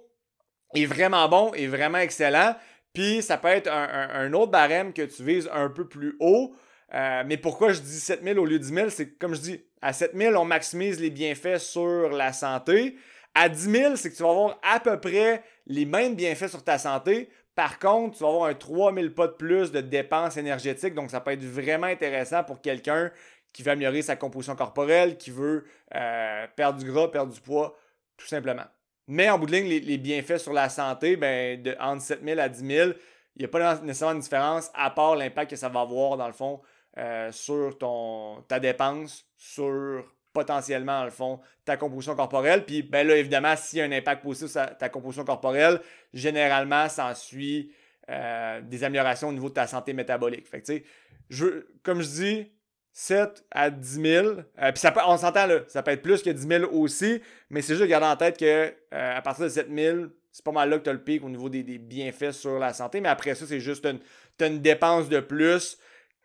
est 0.74 0.86
vraiment 0.86 1.28
bon, 1.28 1.52
est 1.54 1.66
vraiment 1.66 1.98
excellent. 1.98 2.54
Puis 2.94 3.22
ça 3.22 3.36
peut 3.36 3.48
être 3.48 3.70
un, 3.70 4.32
autre 4.32 4.52
barème 4.52 4.92
que 4.92 5.02
tu 5.02 5.24
vises 5.24 5.50
un 5.52 5.68
peu 5.68 5.86
plus 5.86 6.16
haut. 6.20 6.54
Euh, 6.94 7.24
mais 7.26 7.36
pourquoi 7.36 7.72
je 7.72 7.80
dis 7.80 7.98
7000 7.98 8.38
au 8.38 8.44
lieu 8.44 8.58
de 8.58 8.64
10 8.64 8.72
000? 8.72 8.88
C'est 8.90 9.18
comme 9.18 9.34
je 9.34 9.40
dis, 9.40 9.64
à 9.82 9.92
7000, 9.92 10.36
on 10.36 10.44
maximise 10.44 11.00
les 11.00 11.10
bienfaits 11.10 11.58
sur 11.58 12.10
la 12.10 12.32
santé. 12.32 12.96
À 13.34 13.48
10 13.48 13.70
000, 13.70 13.96
c'est 13.96 14.10
que 14.10 14.16
tu 14.16 14.22
vas 14.22 14.30
avoir 14.30 14.60
à 14.62 14.78
peu 14.78 14.98
près 15.00 15.42
les 15.66 15.84
mêmes 15.84 16.14
bienfaits 16.14 16.48
sur 16.48 16.62
ta 16.62 16.78
santé. 16.78 17.28
Par 17.56 17.80
contre, 17.80 18.16
tu 18.16 18.22
vas 18.22 18.30
avoir 18.30 18.44
un 18.48 18.54
3000 18.54 19.12
pas 19.12 19.26
de 19.26 19.32
plus 19.32 19.72
de 19.72 19.80
dépenses 19.80 20.36
énergétiques. 20.36 20.94
Donc, 20.94 21.10
ça 21.10 21.20
peut 21.20 21.32
être 21.32 21.44
vraiment 21.44 21.88
intéressant 21.88 22.44
pour 22.44 22.60
quelqu'un 22.60 23.10
qui 23.52 23.64
veut 23.64 23.72
améliorer 23.72 24.02
sa 24.02 24.14
composition 24.14 24.54
corporelle, 24.54 25.16
qui 25.16 25.30
veut 25.30 25.64
euh, 25.94 26.46
perdre 26.54 26.78
du 26.78 26.90
gras, 26.90 27.08
perdre 27.08 27.32
du 27.32 27.40
poids, 27.40 27.76
tout 28.16 28.26
simplement. 28.26 28.64
Mais 29.06 29.28
en 29.28 29.38
bout 29.38 29.46
de 29.46 29.52
ligne, 29.52 29.66
les, 29.66 29.98
bienfaits 29.98 30.38
sur 30.38 30.52
la 30.52 30.68
santé, 30.68 31.16
ben, 31.16 31.62
de 31.62 31.76
entre 31.78 32.02
7000 32.02 32.40
à 32.40 32.48
10 32.48 32.66
000, 32.66 32.90
il 33.36 33.40
n'y 33.40 33.44
a 33.44 33.48
pas 33.48 33.76
nécessairement 33.80 34.14
de 34.14 34.22
différence 34.22 34.70
à 34.74 34.90
part 34.90 35.16
l'impact 35.16 35.50
que 35.50 35.56
ça 35.56 35.68
va 35.68 35.80
avoir, 35.80 36.16
dans 36.16 36.26
le 36.26 36.32
fond, 36.32 36.60
euh, 36.96 37.30
sur 37.32 37.76
ton, 37.76 38.42
ta 38.48 38.60
dépense, 38.60 39.26
sur 39.36 40.04
potentiellement, 40.32 41.00
dans 41.00 41.04
le 41.04 41.10
fond, 41.10 41.40
ta 41.64 41.76
composition 41.76 42.16
corporelle. 42.16 42.64
Puis, 42.64 42.82
ben 42.82 43.06
là, 43.06 43.16
évidemment, 43.16 43.54
s'il 43.56 43.78
y 43.78 43.82
a 43.82 43.84
un 43.84 43.92
impact 43.92 44.22
positif 44.22 44.48
sur 44.48 44.76
ta 44.76 44.88
composition 44.88 45.24
corporelle, 45.24 45.80
généralement, 46.12 46.88
ça 46.88 47.14
suit 47.14 47.72
euh, 48.10 48.60
des 48.60 48.84
améliorations 48.84 49.28
au 49.28 49.32
niveau 49.32 49.48
de 49.48 49.54
ta 49.54 49.66
santé 49.66 49.92
métabolique. 49.92 50.48
Fait 50.48 50.84
je, 51.30 51.66
comme 51.82 52.02
je 52.02 52.08
dis, 52.08 52.52
7 52.94 53.44
à 53.50 53.68
10 53.68 54.00
000. 54.00 54.26
Euh, 54.26 54.72
puis 54.72 54.78
ça 54.78 54.94
on 55.06 55.18
s'entend 55.18 55.46
là, 55.46 55.60
ça 55.68 55.82
peut 55.82 55.90
être 55.90 56.02
plus 56.02 56.22
que 56.22 56.30
10 56.30 56.46
000 56.46 56.72
aussi, 56.72 57.20
mais 57.50 57.60
c'est 57.60 57.74
juste 57.74 57.82
de 57.82 57.86
garder 57.86 58.06
en 58.06 58.16
tête 58.16 58.38
que 58.38 58.72
à 58.90 59.20
partir 59.20 59.44
de 59.44 59.50
7 59.50 59.68
000, 59.70 60.06
c'est 60.32 60.44
pas 60.44 60.52
mal 60.52 60.70
là 60.70 60.78
que 60.78 60.84
tu 60.84 60.90
as 60.90 60.94
le 60.94 61.04
pic 61.04 61.22
au 61.22 61.28
niveau 61.28 61.48
des, 61.48 61.62
bienfaits 61.62 62.32
sur 62.32 62.58
la 62.58 62.72
santé. 62.72 63.00
Mais 63.00 63.08
après 63.08 63.34
ça, 63.34 63.46
c'est 63.46 63.60
juste 63.60 63.84
une, 63.84 64.00
une 64.40 64.60
dépense 64.60 65.08
de 65.08 65.20
plus 65.20 65.78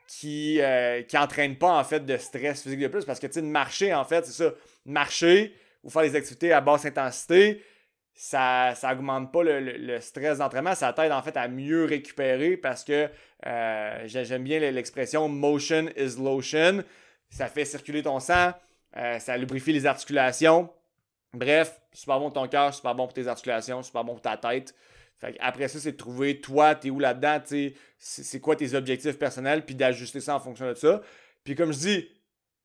qui 0.09 0.59
euh, 0.59 1.03
qui 1.03 1.15
pas 1.59 1.79
en 1.79 1.83
fait 1.83 1.99
de 2.03 2.17
stress 2.17 2.63
physique 2.63 2.79
de 2.79 2.87
plus 2.87 3.05
parce 3.05 3.19
que 3.19 3.27
tu 3.27 3.33
sais 3.33 3.41
marcher 3.43 3.93
en 3.93 4.03
fait 4.03 4.25
c'est 4.25 4.43
ça 4.43 4.53
marcher 4.83 5.53
ou 5.83 5.89
faire 5.91 6.01
des 6.01 6.15
activités 6.15 6.51
à 6.51 6.61
basse 6.61 6.85
intensité 6.85 7.63
ça 8.15 8.73
ça 8.75 8.91
augmente 8.91 9.31
pas 9.31 9.43
le, 9.43 9.99
stress 9.99 10.39
d'entraînement 10.39 10.73
ça 10.73 10.93
t'aide 10.93 11.11
en 11.11 11.21
fait 11.21 11.37
à 11.37 11.47
mieux 11.47 11.85
récupérer 11.85 12.57
parce 12.57 12.83
que 12.83 13.07
euh, 13.45 14.01
j'aime 14.05 14.43
bien 14.43 14.59
l'expression 14.59 15.29
motion 15.29 15.87
is 15.95 16.15
lotion 16.17 16.83
ça 17.29 17.47
fait 17.47 17.65
circuler 17.65 18.03
ton 18.03 18.19
sang 18.19 18.53
euh, 18.97 19.19
ça 19.19 19.37
lubrifie 19.37 19.71
les 19.71 19.85
articulations. 19.85 20.69
Bref 21.33 21.79
super 21.93 22.19
bon 22.19 22.31
pour 22.31 22.41
ton 22.41 22.47
cœur 22.47 22.73
super 22.73 22.95
bon 22.95 23.05
pour 23.05 23.13
tes 23.13 23.27
articulations 23.27 23.83
super 23.83 24.03
bon 24.03 24.13
pour 24.13 24.21
ta 24.21 24.37
tête. 24.37 24.73
Après 25.39 25.67
ça, 25.67 25.79
c'est 25.79 25.93
de 25.93 25.97
trouver, 25.97 26.39
toi, 26.39 26.75
t'es 26.75 26.89
où 26.89 26.99
là-dedans, 26.99 27.41
c'est 27.97 28.39
quoi 28.39 28.55
tes 28.55 28.73
objectifs 28.73 29.17
personnels, 29.17 29.65
puis 29.65 29.75
d'ajuster 29.75 30.21
ça 30.21 30.35
en 30.35 30.39
fonction 30.39 30.67
de 30.67 30.75
ça. 30.75 31.01
Puis 31.43 31.55
comme 31.55 31.73
je 31.73 31.79
dis, 31.79 32.09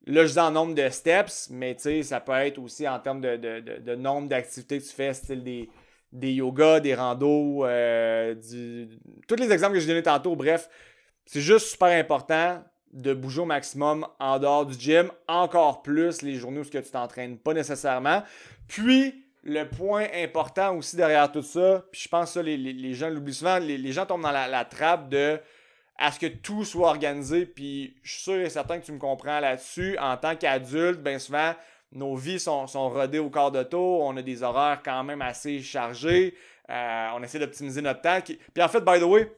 là, 0.05 0.25
je 0.25 0.33
dis 0.33 0.39
en 0.39 0.51
nombre 0.51 0.73
de 0.73 0.89
steps, 0.89 1.49
mais 1.49 1.75
ça 2.03 2.19
peut 2.19 2.31
être 2.33 2.59
aussi 2.59 2.87
en 2.87 2.99
termes 2.99 3.21
de, 3.21 3.95
nombre 3.95 4.29
d'activités 4.29 4.79
que 4.79 4.85
tu 4.85 4.93
fais, 4.93 5.13
style 5.13 5.43
des, 5.43 5.69
des 6.11 6.33
yogas, 6.33 6.79
des 6.79 6.95
randos, 6.95 7.65
euh, 7.65 8.35
tous 9.27 9.35
les 9.35 9.51
exemples 9.51 9.73
que 9.73 9.79
j'ai 9.79 9.87
donnés 9.87 10.03
tantôt, 10.03 10.35
bref, 10.35 10.69
c'est 11.25 11.41
juste 11.41 11.67
super 11.67 11.87
important 11.87 12.63
de 12.93 13.13
bouger 13.13 13.41
au 13.41 13.45
maximum 13.45 14.07
en 14.19 14.39
dehors 14.39 14.65
du 14.65 14.79
gym, 14.79 15.11
encore 15.27 15.81
plus 15.81 16.21
les 16.21 16.35
journées 16.35 16.59
où 16.59 16.65
tu 16.65 16.81
t'entraînes 16.81 17.37
pas 17.37 17.53
nécessairement. 17.53 18.23
Puis, 18.67 19.25
le 19.43 19.65
point 19.65 20.07
important 20.15 20.75
aussi 20.75 20.95
derrière 20.95 21.31
tout 21.31 21.43
ça, 21.43 21.85
puis 21.91 22.01
je 22.01 22.09
pense 22.09 22.29
que 22.29 22.33
ça, 22.33 22.41
les, 22.41 22.93
gens 22.93 23.09
l'oublient 23.09 23.33
souvent, 23.33 23.59
les, 23.59 23.91
gens 23.91 24.05
tombent 24.05 24.23
dans 24.23 24.31
la, 24.31 24.65
trappe 24.65 25.09
de 25.09 25.39
à 25.97 26.11
ce 26.11 26.19
que 26.19 26.25
tout 26.25 26.65
soit 26.65 26.89
organisé, 26.89 27.45
puis 27.45 27.95
je 28.03 28.13
suis 28.13 28.23
sûr 28.23 28.35
et 28.35 28.49
certain 28.49 28.79
que 28.79 28.85
tu 28.85 28.91
me 28.91 28.97
comprends 28.97 29.39
là-dessus. 29.39 29.97
En 29.99 30.17
tant 30.17 30.35
qu'adulte, 30.35 31.01
bien 31.01 31.19
souvent, 31.19 31.53
nos 31.93 32.15
vies 32.15 32.39
sont, 32.39 32.67
sont 32.67 32.89
rodées 32.89 33.19
au 33.19 33.29
corps 33.29 33.51
d'auto, 33.51 34.01
on 34.01 34.17
a 34.17 34.21
des 34.21 34.43
horaires 34.43 34.81
quand 34.83 35.03
même 35.03 35.21
assez 35.21 35.61
chargés, 35.61 36.35
euh, 36.69 37.07
on 37.13 37.23
essaie 37.23 37.39
d'optimiser 37.39 37.81
notre 37.81 38.01
temps. 38.01 38.19
Puis 38.21 38.63
en 38.63 38.67
fait, 38.67 38.81
by 38.81 38.99
the 38.99 39.03
way, 39.03 39.31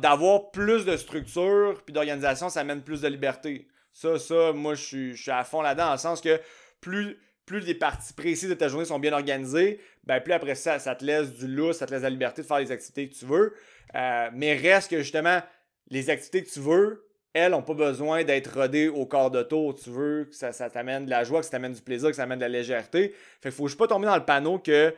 d'avoir 0.00 0.50
plus 0.50 0.84
de 0.84 0.96
structure 0.96 1.82
puis 1.84 1.92
d'organisation, 1.92 2.48
ça 2.48 2.60
amène 2.60 2.82
plus 2.82 3.00
de 3.00 3.08
liberté. 3.08 3.68
Ça, 3.92 4.18
ça, 4.18 4.52
moi, 4.52 4.74
je 4.74 5.14
suis, 5.14 5.30
à 5.30 5.44
fond 5.44 5.62
là-dedans, 5.62 5.86
dans 5.86 5.92
le 5.92 5.98
sens 5.98 6.20
que 6.20 6.40
plus 6.80 7.18
plus 7.44 7.58
les 7.58 7.74
parties 7.74 8.12
précises 8.12 8.48
de 8.48 8.54
ta 8.54 8.68
journée 8.68 8.84
sont 8.84 9.00
bien 9.00 9.12
organisées, 9.12 9.80
ben 10.04 10.20
plus 10.20 10.32
après 10.32 10.54
ça, 10.54 10.78
ça 10.78 10.94
te 10.94 11.04
laisse 11.04 11.32
du 11.34 11.48
lousse, 11.48 11.78
ça 11.78 11.86
te 11.86 11.90
laisse 11.92 12.02
la 12.02 12.08
liberté 12.08 12.42
de 12.42 12.46
faire 12.46 12.60
les 12.60 12.70
activités 12.70 13.08
que 13.08 13.14
tu 13.14 13.26
veux. 13.26 13.52
Euh, 13.96 14.30
mais 14.32 14.54
reste 14.54 14.90
que 14.90 14.98
justement, 14.98 15.42
les 15.88 16.08
activités 16.08 16.44
que 16.44 16.48
tu 16.48 16.60
veux, 16.60 17.04
elles 17.34 17.50
n'ont 17.50 17.62
pas 17.62 17.74
besoin 17.74 18.24
d'être 18.24 18.60
rodées 18.60 18.88
au 18.88 19.06
corps 19.06 19.30
de 19.30 19.42
tour. 19.42 19.74
Tu 19.74 19.90
veux 19.90 20.26
que 20.26 20.34
ça, 20.34 20.70
t'amène 20.70 21.06
de 21.06 21.10
la 21.10 21.24
joie, 21.24 21.40
que 21.40 21.46
ça 21.46 21.52
t'amène 21.52 21.72
du 21.72 21.82
plaisir, 21.82 22.10
que 22.10 22.16
ça 22.16 22.22
t'amène 22.22 22.38
de 22.38 22.44
la 22.44 22.48
légèreté. 22.48 23.14
Fait 23.40 23.48
qu'il 23.48 23.52
faut 23.52 23.66
juste 23.66 23.78
pas 23.78 23.88
tomber 23.88 24.06
dans 24.06 24.16
le 24.16 24.24
panneau 24.24 24.58
que 24.58 24.94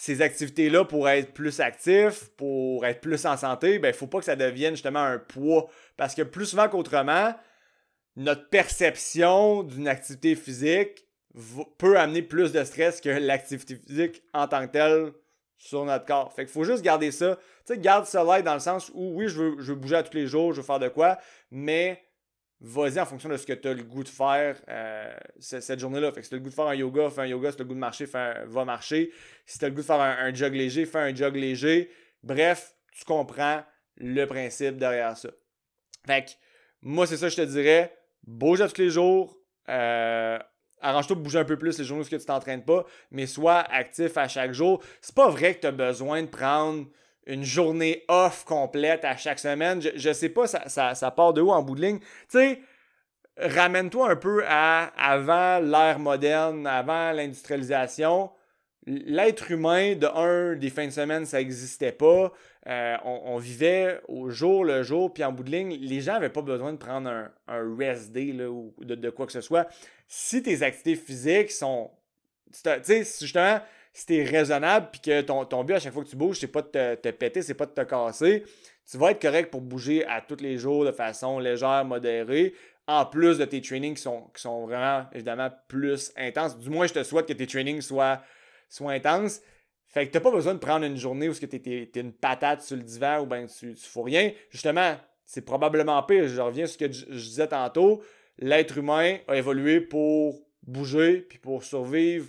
ces 0.00 0.22
activités-là, 0.22 0.84
pour 0.84 1.08
être 1.08 1.32
plus 1.32 1.58
actifs, 1.58 2.28
pour 2.36 2.86
être 2.86 3.00
plus 3.00 3.26
en 3.26 3.36
santé, 3.36 3.80
ben, 3.80 3.92
faut 3.92 4.06
pas 4.06 4.20
que 4.20 4.24
ça 4.24 4.36
devienne 4.36 4.74
justement 4.74 5.02
un 5.02 5.18
poids. 5.18 5.68
Parce 5.96 6.14
que 6.14 6.22
plus 6.22 6.46
souvent 6.46 6.68
qu'autrement, 6.68 7.34
notre 8.14 8.48
perception 8.48 9.64
d'une 9.64 9.88
activité 9.88 10.36
physique 10.36 11.04
peut 11.78 11.98
amener 11.98 12.22
plus 12.22 12.52
de 12.52 12.62
stress 12.62 13.00
que 13.00 13.08
l'activité 13.08 13.74
physique 13.74 14.22
en 14.32 14.46
tant 14.46 14.68
que 14.68 14.72
telle 14.72 15.12
sur 15.56 15.84
notre 15.84 16.04
corps. 16.04 16.32
Fait 16.32 16.44
qu'il 16.44 16.52
faut 16.52 16.62
juste 16.62 16.84
garder 16.84 17.10
ça. 17.10 17.34
Tu 17.66 17.74
sais, 17.74 17.78
garde 17.80 18.06
ça 18.06 18.22
light 18.22 18.44
dans 18.44 18.54
le 18.54 18.60
sens 18.60 18.92
où 18.94 19.14
oui, 19.16 19.26
je 19.26 19.42
veux, 19.42 19.56
je 19.58 19.72
veux 19.72 19.78
bouger 19.78 19.96
à 19.96 20.04
tous 20.04 20.16
les 20.16 20.28
jours, 20.28 20.52
je 20.52 20.60
veux 20.60 20.66
faire 20.66 20.78
de 20.78 20.88
quoi, 20.88 21.18
mais 21.50 22.00
vas-y 22.60 23.00
en 23.00 23.06
fonction 23.06 23.28
de 23.28 23.36
ce 23.36 23.46
que 23.46 23.52
tu 23.52 23.68
as 23.68 23.74
le 23.74 23.82
goût 23.82 24.02
de 24.02 24.08
faire 24.08 24.60
euh, 24.68 25.14
cette 25.38 25.78
journée-là. 25.78 26.12
Fait 26.12 26.20
que 26.20 26.24
si 26.24 26.30
tu 26.30 26.34
as 26.34 26.38
le 26.38 26.42
goût 26.42 26.50
de 26.50 26.54
faire 26.54 26.66
un 26.66 26.74
yoga, 26.74 27.10
fais 27.10 27.22
un 27.22 27.26
yoga. 27.26 27.50
Si 27.50 27.56
tu 27.56 27.62
as 27.62 27.64
le 27.64 27.68
goût 27.68 27.74
de 27.74 27.80
marcher, 27.80 28.06
fais 28.06 28.44
va 28.46 28.64
marcher. 28.64 29.12
Si 29.46 29.58
tu 29.58 29.64
as 29.64 29.68
le 29.68 29.74
goût 29.74 29.80
de 29.80 29.86
faire 29.86 30.00
un, 30.00 30.26
un, 30.26 30.34
jog 30.34 30.54
léger, 30.54 30.86
fais 30.86 30.98
un 30.98 31.14
jog 31.14 31.36
léger. 31.36 31.90
Bref, 32.22 32.74
tu 32.92 33.04
comprends 33.04 33.62
le 33.96 34.24
principe 34.26 34.76
derrière 34.76 35.16
ça. 35.16 35.30
Fait 36.06 36.24
que 36.24 36.30
moi, 36.82 37.06
c'est 37.06 37.16
ça 37.16 37.26
que 37.26 37.32
je 37.32 37.36
te 37.36 37.46
dirais. 37.46 37.96
Bouge 38.26 38.60
à 38.60 38.68
tous 38.68 38.80
les 38.80 38.90
jours. 38.90 39.38
Euh, 39.68 40.38
arrange-toi 40.80 41.16
de 41.16 41.20
bouger 41.20 41.38
un 41.38 41.44
peu 41.44 41.58
plus 41.58 41.78
les 41.78 41.84
journées 41.84 42.04
où 42.04 42.08
tu 42.08 42.18
t'entraînes 42.18 42.64
pas, 42.64 42.84
mais 43.10 43.26
sois 43.26 43.60
actif 43.60 44.16
à 44.16 44.28
chaque 44.28 44.52
jour. 44.52 44.82
C'est 45.00 45.14
pas 45.14 45.28
vrai 45.28 45.54
que 45.54 45.60
tu 45.60 45.66
as 45.66 45.72
besoin 45.72 46.22
de 46.22 46.28
prendre 46.28 46.86
une 47.28 47.44
journée 47.44 48.04
off 48.08 48.44
complète 48.44 49.04
à 49.04 49.16
chaque 49.16 49.38
semaine. 49.38 49.80
Je, 49.94 50.12
sais 50.12 50.30
pas, 50.30 50.46
ça, 50.46 50.94
ça, 50.94 51.10
part 51.10 51.34
de 51.34 51.42
où 51.42 51.50
en 51.50 51.62
bout 51.62 51.74
de 51.74 51.82
ligne. 51.82 51.98
Tu 52.00 52.06
sais, 52.30 52.60
ramène-toi 53.36 54.10
un 54.10 54.16
peu 54.16 54.42
à 54.46 54.86
avant 54.96 55.60
l'ère 55.60 55.98
moderne, 55.98 56.66
avant 56.66 57.12
l'industrialisation. 57.12 58.30
l'être 58.86 59.50
humain, 59.50 59.94
de 59.94 60.06
un, 60.06 60.56
des 60.56 60.70
fins 60.70 60.86
de 60.86 60.92
semaine, 60.92 61.26
ça 61.26 61.36
n'existait 61.38 61.92
pas. 61.92 62.32
Euh, 62.66 62.96
on, 63.04 63.36
vivait 63.36 64.00
au 64.08 64.30
jour 64.30 64.64
le 64.64 64.82
jour, 64.82 65.12
puis 65.12 65.22
en 65.22 65.32
bout 65.32 65.42
de 65.42 65.50
ligne, 65.50 65.78
les 65.80 66.00
gens 66.00 66.14
n'avaient 66.14 66.28
pas 66.30 66.42
besoin 66.42 66.72
de 66.72 66.78
prendre 66.78 67.08
un, 67.08 67.30
un 67.46 67.76
rest 67.76 68.10
day 68.12 68.32
là, 68.32 68.50
ou 68.50 68.74
de, 68.80 69.10
quoi 69.10 69.26
que 69.26 69.32
ce 69.32 69.42
soit. 69.42 69.68
Si 70.06 70.42
tes 70.42 70.62
activités 70.62 70.96
physiques 70.96 71.50
sont. 71.50 71.90
Tu 72.50 72.70
sais, 72.82 73.04
justement, 73.04 73.60
si 73.98 74.06
t'es 74.06 74.22
raisonnable, 74.22 74.90
puis 74.92 75.00
que 75.00 75.22
ton, 75.22 75.44
ton 75.44 75.64
but 75.64 75.74
à 75.74 75.80
chaque 75.80 75.92
fois 75.92 76.04
que 76.04 76.08
tu 76.08 76.14
bouges, 76.14 76.38
c'est 76.38 76.46
pas 76.46 76.62
de 76.62 76.68
te, 76.68 76.94
te 76.94 77.08
péter, 77.08 77.42
c'est 77.42 77.54
pas 77.54 77.66
de 77.66 77.72
te 77.72 77.80
casser, 77.80 78.44
tu 78.88 78.96
vas 78.96 79.10
être 79.10 79.20
correct 79.20 79.50
pour 79.50 79.60
bouger 79.60 80.06
à 80.06 80.20
tous 80.20 80.40
les 80.40 80.56
jours 80.56 80.84
de 80.84 80.92
façon 80.92 81.40
légère, 81.40 81.84
modérée, 81.84 82.54
en 82.86 83.04
plus 83.04 83.38
de 83.38 83.44
tes 83.44 83.60
trainings 83.60 83.96
qui 83.96 84.02
sont, 84.02 84.30
qui 84.32 84.40
sont 84.40 84.66
vraiment, 84.66 85.04
évidemment, 85.12 85.50
plus 85.66 86.12
intenses. 86.16 86.56
Du 86.56 86.70
moins, 86.70 86.86
je 86.86 86.94
te 86.94 87.02
souhaite 87.02 87.26
que 87.26 87.32
tes 87.32 87.48
trainings 87.48 87.80
soient, 87.80 88.22
soient 88.68 88.92
intenses. 88.92 89.40
Fait 89.88 90.06
que 90.06 90.12
t'as 90.12 90.20
pas 90.20 90.30
besoin 90.30 90.54
de 90.54 90.60
prendre 90.60 90.86
une 90.86 90.96
journée 90.96 91.28
où 91.28 91.34
tu 91.34 91.44
es, 91.44 91.90
une 91.96 92.12
patate 92.12 92.62
sur 92.62 92.76
le 92.76 92.84
divan 92.84 93.22
ou 93.22 93.26
ben 93.26 93.46
tu, 93.46 93.74
tu 93.74 93.88
fous 93.88 94.02
rien. 94.02 94.30
Justement, 94.50 94.96
c'est 95.26 95.44
probablement 95.44 96.00
pire. 96.04 96.28
Je 96.28 96.40
reviens 96.40 96.66
sur 96.66 96.74
ce 96.74 96.78
que 96.78 96.92
je, 96.92 97.04
disais 97.06 97.48
tantôt. 97.48 98.00
L'être 98.38 98.78
humain 98.78 99.18
a 99.26 99.36
évolué 99.36 99.80
pour 99.80 100.40
bouger 100.62 101.22
puis 101.28 101.38
pour 101.38 101.64
survivre. 101.64 102.28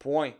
Point. 0.00 0.32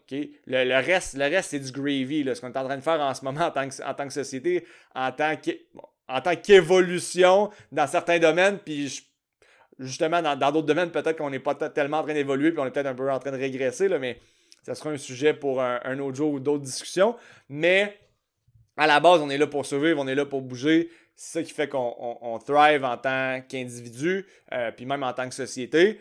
Le, 0.46 0.84
reste, 0.84 1.18
le 1.18 1.24
reste 1.24 1.50
c'est 1.50 1.60
du 1.60 1.70
gravy. 1.70 2.24
Là, 2.24 2.34
ce 2.34 2.40
qu'on 2.40 2.48
est 2.48 2.56
en 2.56 2.64
train 2.64 2.78
de 2.78 2.82
faire 2.82 2.98
en 2.98 3.14
ce 3.14 3.22
moment 3.22 3.42
en 3.42 3.50
tant 3.50 3.68
que, 3.68 3.82
en 3.84 3.94
tant 3.94 4.06
que 4.06 4.12
société, 4.12 4.64
en 4.94 5.12
tant 5.12 6.36
qu'évolution 6.36 7.50
dans 7.70 7.86
certains 7.86 8.18
domaines. 8.18 8.58
Puis 8.58 9.06
justement, 9.78 10.22
dans 10.22 10.52
d'autres 10.52 10.66
domaines, 10.66 10.90
peut-être 10.90 11.16
qu'on 11.16 11.30
n'est 11.30 11.40
pas 11.40 11.54
tellement 11.54 11.98
en 11.98 12.02
train 12.04 12.14
d'évoluer, 12.14 12.52
puis 12.52 12.60
on 12.60 12.66
est 12.66 12.70
peut-être 12.70 12.86
un 12.86 12.94
peu 12.94 13.10
en 13.10 13.18
train 13.18 13.32
de 13.32 13.36
régresser, 13.36 13.88
là, 13.88 13.98
mais 13.98 14.18
ça 14.62 14.74
sera 14.74 14.90
un 14.90 14.98
sujet 14.98 15.34
pour 15.34 15.60
un, 15.62 15.98
autre 15.98 16.16
jour 16.16 16.32
ou 16.32 16.40
d'autres 16.40 16.64
discussions. 16.64 17.16
Mais 17.48 17.98
à 18.76 18.86
la 18.86 19.00
base, 19.00 19.20
on 19.20 19.30
est 19.30 19.38
là 19.38 19.46
pour 19.46 19.66
survivre, 19.66 20.00
on 20.00 20.06
est 20.06 20.14
là 20.14 20.26
pour 20.26 20.42
bouger. 20.42 20.90
C'est 21.16 21.40
ça 21.40 21.42
qui 21.42 21.52
fait 21.52 21.68
qu'on 21.68 22.38
thrive 22.44 22.84
en 22.84 22.96
tant 22.96 23.40
qu'individu, 23.46 24.26
euh, 24.52 24.70
puis 24.70 24.86
même 24.86 25.02
en 25.02 25.12
tant 25.12 25.28
que 25.28 25.34
société. 25.34 26.00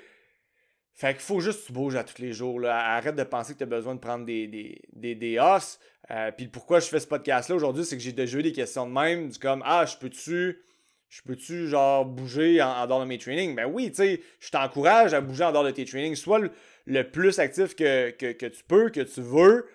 Fait 1.00 1.14
qu'il 1.14 1.22
faut 1.22 1.40
juste 1.40 1.62
que 1.62 1.68
tu 1.68 1.72
bouges 1.72 1.96
à 1.96 2.04
tous 2.04 2.22
les 2.22 2.34
jours. 2.34 2.60
Là. 2.60 2.78
Arrête 2.78 3.16
de 3.16 3.24
penser 3.24 3.54
que 3.54 3.60
tu 3.60 3.64
as 3.64 3.68
besoin 3.68 3.96
de 3.96 4.02
prendre 4.02 4.26
des, 4.26 4.48
des, 4.48 4.82
des, 4.92 5.16
des 5.16 5.40
os. 5.40 5.80
Euh, 6.12 6.30
puis 6.34 6.50
pourquoi 6.50 6.82
je 6.82 6.88
fais 6.88 7.00
ce 7.00 7.08
podcast-là 7.08 7.56
aujourd'hui, 7.56 7.86
c'est 7.86 7.96
que 7.96 8.04
j'ai 8.04 8.12
déjà 8.12 8.38
eu 8.38 8.44
des 8.44 8.52
questions 8.52 8.86
de 8.86 8.92
même, 8.92 9.30
du 9.30 9.40
comme 9.40 9.64
Ah, 9.66 9.86
je 9.86 9.96
peux-tu 9.96 10.62
je 11.08 11.22
peux-tu 11.22 11.70
genre 11.70 12.04
bouger 12.04 12.62
en, 12.62 12.86
dehors 12.86 13.00
de 13.00 13.06
mes 13.06 13.18
trainings? 13.18 13.56
Ben 13.56 13.66
oui, 13.66 13.92
tu 13.92 13.96
sais, 13.96 14.22
je 14.42 14.50
t'encourage 14.50 15.14
à 15.14 15.22
bouger 15.22 15.46
en 15.46 15.54
dehors 15.54 15.64
de 15.64 15.72
tes 15.72 15.86
trainings. 15.86 16.18
Sois 16.18 16.42
le, 16.86 17.10
plus 17.10 17.40
actif 17.40 17.78
que, 17.78 18.12
tu 18.12 18.64
peux, 18.68 18.90
que 18.90 19.00
tu 19.00 19.22
veux, 19.22 19.70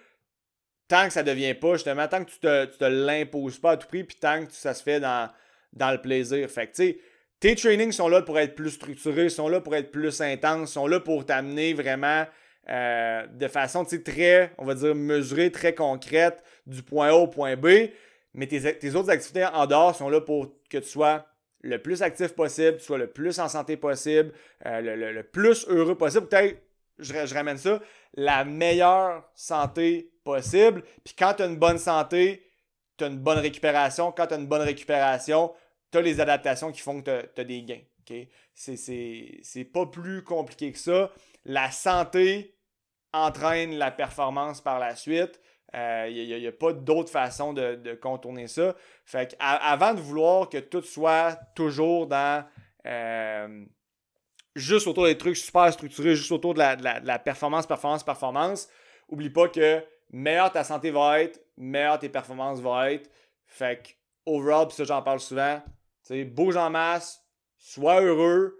tant 0.88 1.06
que 1.06 1.12
ça 1.14 1.22
ne 1.22 1.28
devient 1.28 1.54
pas, 1.54 1.72
justement, 1.72 2.06
tant 2.06 2.22
que 2.22 2.30
tu 2.32 2.38
te, 2.38 2.66
te 2.66 2.84
l'imposes 2.84 3.58
pas 3.58 3.70
à 3.70 3.76
tout 3.78 3.88
prix, 3.88 4.04
puis 4.04 4.18
tant 4.20 4.44
que 4.44 4.52
ça 4.52 4.74
se 4.74 4.82
fait 4.82 5.00
dans, 5.00 5.30
dans 5.72 5.90
le 5.90 6.02
plaisir. 6.02 6.50
Fait 6.50 6.66
que, 6.66 6.74
tu 6.74 6.82
sais, 6.82 6.98
tes 7.44 7.56
trainings 7.56 7.92
sont 7.92 8.08
là 8.08 8.22
pour 8.22 8.38
être 8.38 8.54
plus 8.54 8.70
structurés, 8.70 9.28
sont 9.28 9.48
là 9.48 9.60
pour 9.60 9.76
être 9.76 9.90
plus 9.90 10.22
intenses, 10.22 10.72
sont 10.72 10.86
là 10.86 10.98
pour 10.98 11.26
t'amener 11.26 11.74
vraiment 11.74 12.24
euh, 12.70 13.26
de 13.26 13.48
façon 13.48 13.84
très, 13.84 14.50
on 14.56 14.64
va 14.64 14.74
dire, 14.74 14.94
mesurée, 14.94 15.52
très 15.52 15.74
concrète, 15.74 16.42
du 16.66 16.82
point 16.82 17.08
A 17.08 17.12
au 17.12 17.26
point 17.26 17.54
B. 17.54 17.90
Mais 18.32 18.46
tes, 18.46 18.94
autres 18.94 19.10
activités 19.10 19.44
en 19.44 19.66
dehors 19.66 19.94
sont 19.94 20.08
là 20.08 20.22
pour 20.22 20.54
que 20.70 20.78
tu 20.78 20.88
sois 20.88 21.26
le 21.60 21.76
plus 21.76 22.02
actif 22.02 22.28
possible, 22.28 22.78
tu 22.78 22.84
sois 22.84 22.96
le 22.96 23.08
plus 23.08 23.38
en 23.38 23.50
santé 23.50 23.76
possible, 23.76 24.32
euh, 24.64 25.12
le, 25.12 25.22
plus 25.22 25.68
heureux 25.68 25.98
possible. 25.98 26.26
Peut-être, 26.28 26.56
je, 26.98 27.12
je, 27.26 27.34
ramène 27.34 27.58
ça, 27.58 27.78
la 28.14 28.46
meilleure 28.46 29.22
santé 29.34 30.14
possible. 30.24 30.82
Puis 31.04 31.14
quand 31.14 31.34
tu 31.34 31.42
as 31.42 31.46
une 31.46 31.58
bonne 31.58 31.76
santé, 31.76 32.42
tu 32.96 33.04
as 33.04 33.08
une 33.08 33.18
bonne 33.18 33.40
récupération. 33.40 34.12
Quand 34.12 34.28
tu 34.28 34.32
as 34.32 34.38
une 34.38 34.46
bonne 34.46 34.62
récupération, 34.62 35.52
tu 35.94 35.98
as 35.98 36.02
les 36.02 36.20
adaptations 36.20 36.72
qui 36.72 36.80
font 36.80 37.00
que 37.00 37.22
tu 37.34 37.40
as, 37.40 37.44
des 37.44 37.62
gains. 37.62 38.24
C'est 38.52 39.64
pas 39.72 39.86
plus 39.86 40.24
compliqué 40.24 40.72
que 40.72 40.78
ça. 40.78 41.12
La 41.44 41.70
santé 41.70 42.56
entraîne 43.12 43.76
la 43.76 43.92
performance 43.92 44.60
par 44.60 44.80
la 44.80 44.96
suite. 44.96 45.40
Il 45.72 45.78
euh, 45.78 46.38
n'y 46.40 46.46
a, 46.46 46.52
pas 46.52 46.72
d'autre 46.72 47.10
façon 47.10 47.52
de, 47.52 47.94
contourner 48.00 48.48
ça. 48.48 48.74
Fait 49.04 49.36
avant 49.38 49.94
de 49.94 50.00
vouloir 50.00 50.48
que 50.48 50.58
tout 50.58 50.82
soit 50.82 51.36
toujours 51.54 52.08
dans 52.08 52.44
euh, 52.86 53.64
juste 54.56 54.88
autour 54.88 55.04
des 55.06 55.16
trucs 55.16 55.36
super 55.36 55.72
structurés, 55.72 56.16
juste 56.16 56.32
autour 56.32 56.54
de 56.54 56.58
la, 56.58 57.18
performance, 57.20 57.66
performance, 57.66 58.02
performance, 58.02 58.68
oublie 59.08 59.30
pas 59.30 59.48
que 59.48 59.84
meilleure 60.10 60.50
ta 60.50 60.64
santé 60.64 60.90
va 60.90 61.20
être, 61.20 61.40
meilleure 61.56 61.98
tes 62.00 62.08
performances 62.08 62.60
vont 62.60 62.82
être. 62.82 63.08
Fait 63.46 63.82
que 63.82 63.90
overall, 64.26 64.66
puis 64.66 64.76
ça 64.76 64.84
j'en 64.84 65.02
parle 65.02 65.20
souvent, 65.20 65.60
bouge 66.10 66.56
en 66.56 66.70
masse, 66.70 67.22
sois 67.58 68.00
heureux, 68.00 68.58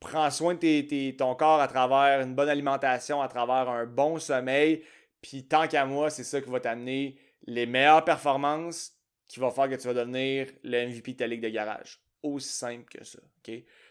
prends 0.00 0.30
soin 0.30 0.54
de 0.54 1.10
ton 1.12 1.34
corps 1.34 1.60
à 1.60 1.68
travers 1.68 2.20
une 2.20 2.34
bonne 2.34 2.48
alimentation, 2.48 3.20
à 3.20 3.28
travers 3.28 3.68
un 3.68 3.86
bon 3.86 4.18
sommeil. 4.18 4.82
Puis 5.22 5.46
tant 5.46 5.66
qu'à 5.66 5.84
moi, 5.84 6.10
c'est 6.10 6.24
ça 6.24 6.40
qui 6.40 6.50
va 6.50 6.60
t'amener 6.60 7.18
les 7.46 7.66
meilleures 7.66 8.04
performances 8.04 8.92
qui 9.28 9.40
va 9.40 9.50
faire 9.50 9.68
que 9.68 9.74
tu 9.74 9.86
vas 9.86 9.94
devenir 9.94 10.48
le 10.62 10.86
MVP 10.88 11.14
de 11.14 11.24
ligue 11.24 11.42
de 11.42 11.48
garage. 11.48 12.00
Aussi 12.22 12.48
simple 12.48 12.84
que 12.84 13.04
ça. 13.04 13.18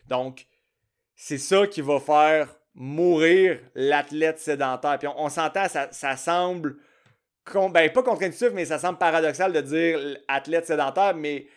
Donc, 0.08 0.46
c'est 1.16 1.38
ça 1.38 1.68
qui 1.68 1.82
va 1.82 2.00
faire 2.00 2.56
mourir 2.74 3.60
l'athlète 3.74 4.40
sédentaire. 4.40 4.98
Puis 5.00 5.08
on, 5.08 5.30
s'entend, 5.30 5.68
ça, 5.68 5.90
ça, 5.92 6.18
semble, 6.18 6.78
ben, 7.54 7.92
pas 7.92 8.04
contre-intuitif, 8.04 8.52
mais 8.54 8.66
ça 8.66 8.80
semble 8.80 8.98
paradoxal 8.98 9.54
de 9.54 9.62
dire 9.62 10.18
athlète 10.28 10.66
sédentaire, 10.66 11.16
mais 11.16 11.48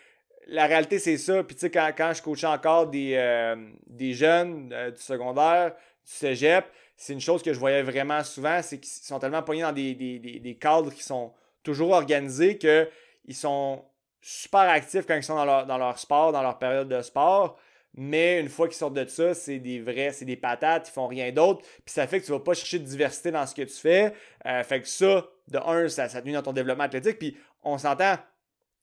la 0.49 0.67
réalité, 0.67 0.99
c'est 0.99 1.19
ça. 1.19 1.45
Puis 1.45 1.55
tu 1.55 1.61
sais, 1.61 1.71
quand, 1.71 1.91
quand 1.97 2.13
je 2.15 2.23
coachais 2.23 2.47
encore 2.47 2.89
des, 2.89 3.15
euh, 3.15 3.57
des 3.87 4.15
jeunes 4.15 4.71
euh, 4.73 4.91
du 4.91 5.01
secondaire, 5.01 5.73
du 5.73 6.13
cégep, 6.13 6.65
c'est 6.97 7.13
une 7.13 7.21
chose 7.21 7.43
que 7.43 7.53
je 7.53 7.59
voyais 7.59 7.83
vraiment 7.83 8.25
souvent, 8.25 8.61
c'est 8.63 8.79
qu'ils 8.79 8.91
sont 8.91 9.19
tellement 9.19 9.43
pognés 9.43 9.63
dans 9.63 9.73
des, 9.73 10.59
cadres 10.61 10.93
qui 10.93 11.03
sont 11.03 11.33
toujours 11.63 11.91
organisés 11.91 12.59
qu'ils 12.59 13.35
sont 13.35 13.85
super 14.21 14.63
actifs 14.63 15.07
quand 15.07 15.15
ils 15.15 15.23
sont 15.23 15.37
dans 15.37 15.79
leur, 15.79 15.99
sport, 15.99 16.33
dans 16.33 16.43
leur 16.43 16.59
période 16.59 16.89
de 16.89 17.01
sport. 17.03 17.57
Mais 17.95 18.41
une 18.41 18.49
fois 18.49 18.67
qu'ils 18.67 18.77
sortent 18.77 18.95
de 18.95 19.07
ça, 19.07 19.35
c'est 19.35 19.59
des 19.59 19.81
vrais, 19.81 20.13
c'est 20.13 20.25
des 20.25 20.37
patates, 20.37 20.89
ils 20.89 20.93
font 20.93 21.07
rien 21.07 21.31
d'autre. 21.31 21.61
Puis 21.85 21.95
ça 21.95 22.07
fait 22.07 22.21
que 22.21 22.27
tu 22.27 22.33
vas 22.33 22.41
pas 22.41 22.55
chercher 22.55 22.79
de 22.79 22.85
diversité 22.85 23.31
dans 23.31 23.47
ce 23.47 23.55
que 23.55 23.63
tu 23.63 23.75
fais. 23.75 24.13
Euh, 24.47 24.63
fait 24.65 24.81
que 24.81 24.89
ça, 24.89 25.27
de 25.49 25.59
un, 25.59 25.89
ça, 25.89 26.09
ça 26.09 26.21
nuit 26.23 26.33
dans 26.33 26.43
ton 26.43 26.53
développement 26.53 26.85
athlétique. 26.85 27.19
Puis 27.19 27.37
on 27.63 27.79
s'entend, 27.79 28.17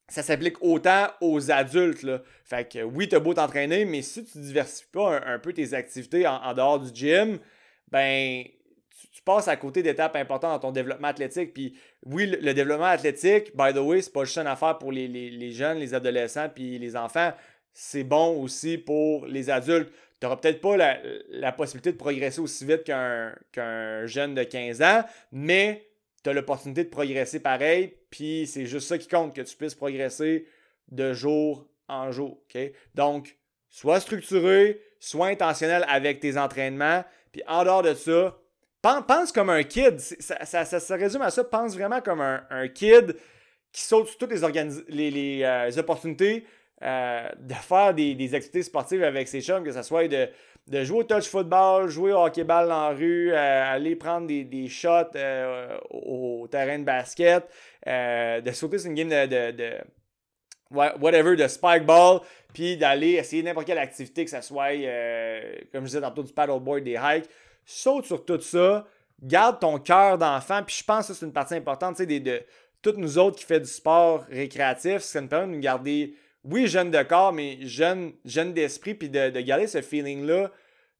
ça 0.08 0.22
s'applique 0.22 0.56
autant 0.62 1.08
aux 1.20 1.50
adultes. 1.50 2.06
Fait 2.44 2.70
que 2.70 2.82
oui, 2.82 3.08
tu 3.08 3.16
as 3.16 3.20
beau 3.20 3.34
t'entraîner, 3.34 3.84
mais 3.84 4.02
si 4.02 4.24
tu 4.24 4.38
diversifies 4.38 4.90
pas 4.92 5.20
un, 5.26 5.38
peu 5.38 5.52
tes 5.52 5.74
activités 5.74 6.26
en, 6.26 6.54
dehors 6.54 6.78
du 6.78 6.94
gym, 6.94 7.38
ben 7.90 8.44
tu, 9.12 9.22
passes 9.22 9.48
à 9.48 9.56
côté 9.56 9.82
d'étapes 9.82 10.14
importantes 10.14 10.52
dans 10.52 10.68
ton 10.68 10.72
développement 10.72 11.08
athlétique. 11.08 11.52
Puis 11.52 11.76
oui, 12.04 12.26
le, 12.26 12.54
développement 12.54 12.86
athlétique, 12.86 13.56
by 13.56 13.72
the 13.72 13.78
way, 13.78 14.00
c'est 14.00 14.12
pas 14.12 14.24
juste 14.24 14.38
une 14.38 14.46
affaire 14.46 14.78
pour 14.78 14.92
les, 14.92 15.50
jeunes, 15.50 15.78
les 15.78 15.94
adolescents 15.94 16.48
puis 16.54 16.78
les 16.78 16.96
enfants. 16.96 17.32
C'est 17.72 18.04
bon 18.04 18.40
aussi 18.40 18.78
pour 18.78 19.26
les 19.26 19.50
adultes. 19.50 19.90
Tu 20.20 20.26
n'auras 20.26 20.36
peut-être 20.36 20.60
pas 20.60 20.76
la, 21.30 21.52
possibilité 21.52 21.92
de 21.92 21.96
progresser 21.96 22.40
aussi 22.40 22.64
vite 22.64 22.84
qu'un 22.84 24.06
jeune 24.06 24.34
de 24.34 24.44
15 24.44 24.82
ans, 24.82 25.04
mais 25.32 25.86
tu 26.26 26.30
as 26.30 26.32
l'opportunité 26.32 26.82
de 26.82 26.88
progresser 26.88 27.38
pareil. 27.38 27.94
Puis 28.10 28.48
c'est 28.52 28.66
juste 28.66 28.88
ça 28.88 28.98
qui 28.98 29.06
compte, 29.06 29.32
que 29.32 29.42
tu 29.42 29.56
puisses 29.56 29.76
progresser 29.76 30.46
de 30.90 31.12
jour 31.12 31.68
en 31.88 32.10
jour. 32.10 32.42
Donc, 32.96 33.36
sois 33.70 34.00
structuré, 34.00 34.80
sois 34.98 35.28
intentionnel 35.28 35.84
avec 35.88 36.18
tes 36.18 36.36
entraînements. 36.36 37.04
Puis 37.30 37.42
en 37.46 37.62
dehors 37.62 37.82
de 37.82 37.94
ça, 37.94 38.36
pense, 38.82 39.30
comme 39.30 39.50
un 39.50 39.62
kid. 39.62 40.00
Ça, 40.00 40.64
ça, 40.64 40.96
résume 40.96 41.22
à 41.22 41.30
ça. 41.30 41.44
Pense 41.44 41.76
vraiment 41.76 42.00
comme 42.00 42.20
un, 42.20 42.68
kid 42.68 43.14
qui 43.70 43.82
saute 43.82 44.08
sur 44.08 44.18
toutes 44.18 44.32
les, 44.32 45.10
les, 45.10 45.42
euh, 45.44 45.70
opportunités 45.78 46.44
euh, 46.82 47.28
de 47.38 47.54
faire 47.54 47.94
des, 47.94 48.34
activités 48.34 48.64
sportives 48.64 49.04
avec 49.04 49.28
ses 49.28 49.42
chums, 49.42 49.62
que 49.62 49.72
ce 49.72 49.82
soit 49.82 50.08
de, 50.08 50.28
de 50.66 50.82
jouer 50.84 50.98
au 50.98 51.04
touch 51.04 51.28
football, 51.28 51.88
jouer 51.88 52.12
au 52.12 52.24
hockey-ball 52.24 52.68
dans 52.68 52.88
la 52.88 52.94
rue, 52.94 53.32
euh, 53.32 53.72
aller 53.72 53.94
prendre 53.96 54.26
des, 54.26 54.68
shots 54.68 55.16
au, 55.90 56.48
terrain 56.50 56.78
de 56.78 56.84
basket, 56.84 57.48
de 57.86 58.52
sauter 58.52 58.78
sur 58.78 58.90
une 58.90 58.96
game 58.96 59.08
de, 59.08 59.52
de, 59.52 59.78
whatever, 60.70 61.36
de 61.36 61.48
spike 61.48 61.84
ball, 61.84 62.20
puis 62.52 62.76
d'aller 62.76 63.12
essayer 63.12 63.42
n'importe 63.42 63.66
quelle 63.66 63.78
activité, 63.78 64.24
que 64.24 64.30
ce 64.30 64.40
soit, 64.40 64.72
euh, 64.72 65.54
comme 65.72 65.82
je 65.82 65.88
disais 65.88 66.00
tantôt, 66.00 66.22
du 66.22 66.32
paddleboard, 66.32 66.82
des 66.82 66.98
hikes. 67.00 67.28
Saute 67.64 68.06
sur 68.06 68.24
tout 68.24 68.40
ça, 68.40 68.86
garde 69.22 69.60
ton 69.60 69.78
cœur 69.78 70.18
d'enfant, 70.18 70.62
puis 70.64 70.76
je 70.78 70.84
pense 70.84 71.08
que 71.08 71.14
c'est 71.14 71.26
une 71.26 71.32
partie 71.32 71.54
importante, 71.54 71.96
tu 71.96 72.04
sais, 72.04 72.06
de, 72.06 72.18
de 72.18 72.42
toutes 72.82 72.96
nous 72.96 73.18
autres 73.18 73.38
qui 73.38 73.44
fait 73.44 73.60
du 73.60 73.66
sport 73.66 74.24
récréatif, 74.30 74.98
ça 74.98 75.20
nous 75.20 75.28
permet 75.28 75.46
de 75.48 75.52
nous 75.52 75.60
garder, 75.60 76.14
oui, 76.50 76.68
jeune 76.68 76.90
de 76.90 77.02
corps, 77.02 77.32
mais 77.32 77.58
jeune, 77.62 78.12
jeune 78.24 78.52
d'esprit, 78.52 78.94
puis 78.94 79.08
de, 79.08 79.30
de 79.30 79.40
garder 79.40 79.66
ce 79.66 79.82
feeling-là 79.82 80.50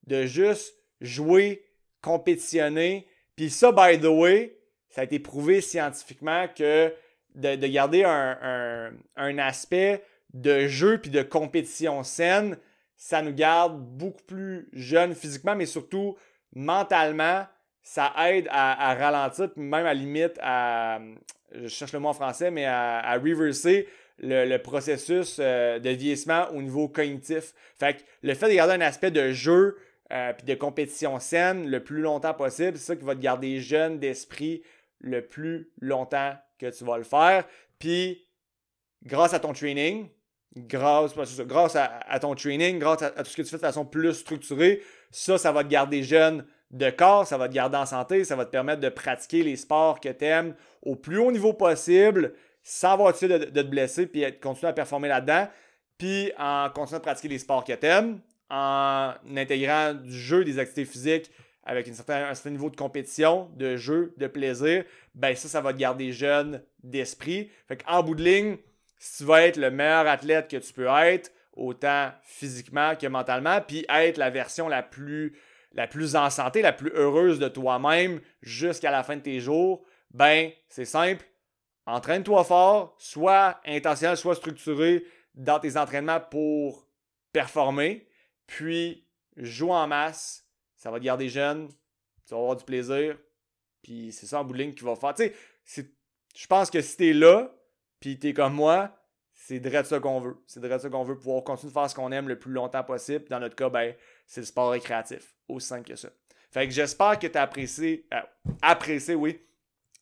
de 0.07 0.25
juste 0.25 0.77
jouer, 1.01 1.65
compétitionner. 2.01 3.07
Puis 3.35 3.51
ça, 3.51 3.73
by 3.73 3.99
the 3.99 4.07
way, 4.07 4.59
ça 4.89 5.03
a 5.03 5.05
été 5.05 5.19
prouvé 5.19 5.61
scientifiquement 5.61 6.47
que 6.49 6.93
de, 7.35 7.67
garder 7.67 8.05
un, 8.05 8.93
un, 9.17 9.39
aspect 9.39 10.03
de 10.33 10.67
jeu 10.69 10.99
puis 10.99 11.11
de 11.11 11.23
compétition 11.23 12.03
saine, 12.03 12.57
ça 12.97 13.21
nous 13.21 13.35
garde 13.35 13.79
beaucoup 13.79 14.23
plus 14.23 14.69
jeunes 14.73 15.15
physiquement, 15.15 15.55
mais 15.55 15.67
surtout 15.67 16.17
mentalement, 16.55 17.45
ça 17.83 18.15
aide 18.31 18.49
à, 18.51 18.95
ralentir, 18.95 19.53
puis 19.53 19.63
même 19.63 19.85
à 19.85 19.93
limite 19.93 20.39
à, 20.41 20.99
je 21.53 21.69
cherche 21.69 21.93
le 21.93 21.99
mot 21.99 22.09
en 22.09 22.15
français, 22.15 22.51
mais 22.51 22.65
à 22.65 23.19
reverser 23.23 23.87
le, 24.19 24.57
processus 24.59 25.39
euh, 25.41 25.79
de 25.79 25.91
vieillissement 25.91 26.49
au 26.55 26.63
niveau 26.63 26.89
cognitif. 26.89 27.53
Fait 27.79 28.05
le 28.23 28.35
fait 28.35 28.49
de 28.49 28.55
garder 28.55 28.75
un 28.75 28.81
aspect 28.81 29.11
de 29.11 29.33
jeu 29.33 29.77
euh, 30.13 30.33
puis 30.33 30.47
de 30.47 30.55
compétition 30.55 31.19
saine 31.19 31.69
le 31.69 31.83
plus 31.83 32.01
longtemps 32.01 32.35
possible, 32.35 32.77
c'est 32.77 32.85
ça 32.85 32.97
qui 32.97 33.05
va 33.05 33.15
te 33.15 33.21
garder 33.21 33.61
jeune 33.61 33.99
d'esprit 33.99 34.63
le 35.01 35.27
plus 35.27 35.71
longtemps 35.81 36.35
que 36.59 36.67
tu 36.67 36.85
vas 36.85 36.97
le 36.97 37.05
faire. 37.05 37.45
Puis, 37.79 38.25
grâce 39.05 39.35
à 39.35 39.41
ton 39.41 39.53
training, 39.53 40.09
grâce, 40.57 41.15
grâce 41.41 41.77
à, 41.77 42.19
ton 42.21 42.35
training, 42.35 42.79
grâce 42.79 43.03
à, 43.03 43.11
tout 43.11 43.31
ce 43.31 43.37
que 43.37 43.43
tu 43.43 43.49
fais 43.49 43.57
de 43.57 43.63
façon 43.63 43.85
plus 43.85 44.15
structurée, 44.15 44.83
ça, 45.11 45.39
ça 45.39 45.53
va 45.53 45.65
te 45.65 45.69
garder 45.69 46.03
jeune 46.03 46.47
de 46.71 46.91
corps, 46.91 47.27
ça 47.27 47.37
va 47.37 47.49
te 47.49 47.55
garder 47.55 47.77
en 47.77 47.87
santé, 47.87 48.25
ça 48.25 48.37
va 48.37 48.45
te 48.45 48.51
permettre 48.51 48.81
de 48.81 48.89
pratiquer 48.89 49.43
les 49.43 49.57
sports 49.57 50.01
que 50.01 50.09
tu 50.09 50.25
aimes 50.25 50.55
au 50.83 50.97
plus 50.97 51.19
haut 51.19 51.31
niveau 51.31 51.53
possible, 51.53 52.33
sans 52.69 52.95
avoir 52.95 53.13
de, 53.13 53.27
de, 53.29 53.45
te 53.45 53.63
blesser, 53.63 54.09
puis 54.09 54.25
continuer 54.41 54.71
à 54.71 54.73
performer 54.73 55.07
là-dedans, 55.07 55.49
puis 55.97 56.33
en 56.37 56.69
continuant 56.75 56.99
à 56.99 57.03
pratiquer 57.03 57.29
les 57.29 57.39
sports 57.39 57.63
que 57.63 57.73
tu 57.73 57.87
aimes, 57.87 58.19
en 58.51 59.13
intégrant 59.37 59.95
du 59.95 60.13
jeu, 60.13 60.45
des 60.45 60.59
activités 60.59 60.85
physiques 60.85 61.31
avec 61.63 61.87
un 61.87 61.93
certain 61.93 62.51
niveau 62.51 62.69
de 62.69 62.75
compétition, 62.77 63.49
de 63.55 63.77
jeu, 63.77 64.15
de 64.17 64.27
plaisir, 64.27 64.85
ben 65.15 65.35
ça, 65.37 65.47
ça 65.47 65.61
va 65.61 65.73
te 65.73 65.79
garder 65.79 66.11
jeune 66.11 66.61
d'esprit. 66.83 67.51
Fait 67.69 67.77
qu'en 67.77 68.03
bout 68.03 68.17
de 68.17 68.25
ligne, 68.25 68.57
si 68.99 69.19
tu 69.19 69.25
vas 69.25 69.43
être 69.43 69.57
le 69.57 69.71
meilleur 69.71 70.09
athlète 70.09 70.49
que 70.49 70.57
tu 70.57 70.73
peux 70.73 70.89
être, 70.89 71.31
autant 71.53 72.11
physiquement 72.25 72.97
que 72.97 73.07
mentalement, 73.07 73.61
puis 73.61 73.87
être 73.89 74.19
la 74.19 74.31
version 74.31 74.69
la 74.69 74.83
plus, 74.83 75.37
la 75.73 75.87
plus 75.87 76.17
en 76.17 76.31
santé, 76.31 76.63
la 76.63 76.73
plus 76.73 76.91
heureuse 76.95 77.39
de 77.39 77.49
toi-même 77.49 78.21
jusqu'à 78.43 78.91
la 78.91 79.05
fin 79.05 79.17
de 79.17 79.23
tes 79.23 79.39
jours, 79.39 79.85
ben 80.11 80.51
c'est 80.69 80.85
simple. 80.85 81.25
Entraîne-toi 81.87 82.43
fort, 82.45 82.95
soit 82.99 83.61
intentionnel, 83.65 84.17
soit 84.17 84.35
structuré 84.35 85.05
dans 85.35 85.61
tes 85.61 85.77
entraînements 85.77 86.21
pour 86.21 86.89
performer, 87.33 88.09
puis 88.47 89.07
joue 89.37 89.71
en 89.71 89.87
masse, 89.87 90.47
ça 90.75 90.91
va 90.91 90.99
te 90.99 91.05
garder 91.05 91.29
jeune, 91.29 91.69
tu 92.27 92.35
vas 92.35 92.41
avoir 92.41 92.57
du 92.57 92.65
plaisir, 92.65 93.17
puis 93.83 94.11
c'est 94.13 94.27
ça 94.27 94.41
en 94.41 94.45
bout 94.45 94.55
de 94.55 94.59
ligne 94.59 94.75
faire. 94.75 95.15
Tu 95.15 95.33
sais, 95.65 95.91
je 96.35 96.47
pense 96.47 96.71
que 96.71 96.81
si 96.81 96.97
t'es 96.97 97.13
là, 97.13 97.55
puis 98.01 98.19
t'es 98.19 98.33
comme 98.33 98.55
moi, 98.55 98.97
c'est 99.33 99.61
de 99.61 99.83
ça 99.85 100.01
qu'on 100.01 100.21
veut. 100.21 100.37
C'est 100.47 100.61
de 100.61 100.79
ça 100.79 100.89
qu'on 100.89 101.05
veut 101.05 101.17
pouvoir 101.17 101.45
continuer 101.45 101.71
de 101.71 101.79
faire 101.79 101.91
ce 101.91 101.95
qu'on 101.95 102.11
aime 102.11 102.29
le 102.29 102.39
plus 102.39 102.53
longtemps 102.53 102.83
possible. 102.83 103.27
Dans 103.29 103.39
notre 103.39 103.55
cas, 103.55 103.69
ben, 103.69 103.95
c'est 104.27 104.41
le 104.41 104.47
sport 104.47 104.71
récréatif. 104.71 105.37
Aussi 105.49 105.69
simple 105.69 105.89
que 105.89 105.97
ça. 105.97 106.09
Fait 106.51 106.67
que 106.67 106.73
j'espère 106.73 107.19
que 107.19 107.27
tu 107.27 107.37
as 107.39 107.43
apprécié, 107.43 108.07
euh, 108.15 108.21
apprécié, 108.63 109.15
oui. 109.15 109.41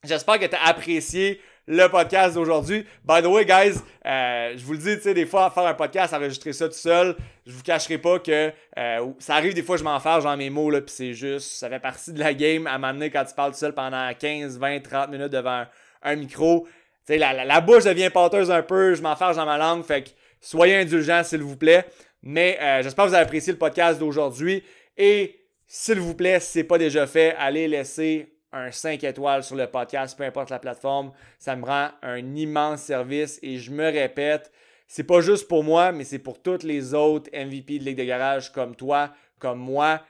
J'espère 0.02 0.38
que 0.38 0.46
tu 0.46 0.54
as 0.54 0.66
apprécié 0.66 1.40
le 1.66 1.87
podcast 1.88 2.35
d'aujourd'hui. 2.35 2.87
By 3.05 3.22
the 3.22 3.27
way, 3.27 3.44
guys, 3.44 3.79
euh, 4.07 4.55
je 4.57 4.64
vous 4.64 4.72
le 4.72 4.79
dis, 4.79 4.96
tu 4.96 5.03
sais, 5.03 5.14
des 5.14 5.27
fois, 5.27 5.50
faire 5.50 5.66
un 5.66 5.74
podcast, 5.74 6.12
enregistrer 6.12 6.53
ça 6.53 6.68
tout 6.68 6.74
seul, 6.74 7.16
je 7.46 7.53
vous 7.53 7.62
cacherai 7.62 7.98
pas 7.98 8.18
que 8.18 8.53
euh, 8.79 9.07
ça 9.18 9.35
arrive 9.35 9.55
des 9.55 9.62
fois, 9.62 9.77
je 9.77 9.85
m'en 9.85 9.98
genre 9.98 10.37
mes 10.37 10.50
mots, 10.50 10.70
là, 10.70 10.81
puis 10.81 10.94
c'est 10.94 11.14
juste, 11.14 11.53
ça 11.53 11.68
fait 11.68 11.81
partie 11.81 12.12
de 12.12 12.18
la 12.18 12.35
game 12.35 12.66
à 12.66 12.79
m'amener 12.79 13.11
quand 13.11 13.24
tu 13.24 13.35
parles 13.35 13.53
tout 13.53 13.59
seul 13.59 13.74
pendant 13.74 14.12
15, 14.12 14.59
20, 14.59 14.81
30 14.81 15.11
minutes 15.11 15.33
devant 15.33 15.64
un, 16.03 16.16
micro. 16.16 16.66
Tu 17.07 17.14
sais, 17.14 17.18
la, 17.18 17.61
bouche 17.61 17.85
devient 17.85 18.11
pâteuse 18.11 18.50
un 18.50 18.62
peu, 18.62 18.94
je 18.94 19.03
m'en 19.03 19.11
m'enfarge 19.11 19.37
dans 19.37 19.46
ma 19.46 19.59
langue, 19.59 19.85
fait 19.85 20.03
que 20.03 20.11
soyez 20.40 20.77
indulgents, 20.77 21.24
s'il 21.24 21.42
vous 21.42 21.57
plaît. 21.57 21.87
Mais 22.22 22.59
euh, 22.61 22.83
j'espère 22.83 23.05
que 23.05 23.11
vous 23.11 23.14
avez 23.14 23.24
apprécié 23.24 23.53
le 23.53 23.59
podcast 23.59 23.98
d'aujourd'hui. 23.98 24.62
Et 24.96 25.40
s'il 25.66 26.00
vous 26.00 26.14
plaît, 26.14 26.40
si 26.40 26.53
ce 26.53 26.59
n'est 26.59 26.64
pas 26.64 26.79
déjà 26.79 27.07
fait, 27.07 27.35
allez 27.38 27.68
laisser 27.68 28.33
un 28.54 28.70
5 28.70 29.02
étoiles 29.04 29.42
sur 29.42 29.56
le 29.56 29.66
podcast, 29.66 30.16
peu 30.16 30.24
importe 30.24 30.50
la 30.50 30.58
plateforme. 30.58 31.12
Ça 31.38 31.56
me 31.56 31.64
rend 31.64 31.88
un 32.02 32.34
immense 32.36 32.82
service 32.82 33.38
et 33.42 33.58
je 33.58 33.70
me 33.70 33.84
répète, 33.84 34.52
c'est 34.86 35.04
pas 35.04 35.20
juste 35.20 35.48
pour 35.48 35.64
moi, 35.64 35.92
mais 35.92 36.04
c'est 36.04 36.18
pour 36.18 36.40
toutes 36.40 36.62
les 36.62 36.94
autres 36.94 37.30
MVP 37.34 37.78
de 37.78 37.84
Ligue 37.84 37.98
de 37.98 38.04
Garage 38.04 38.52
comme 38.52 38.76
toi, 38.76 39.12
comme 39.38 39.58
moi, 39.58 40.00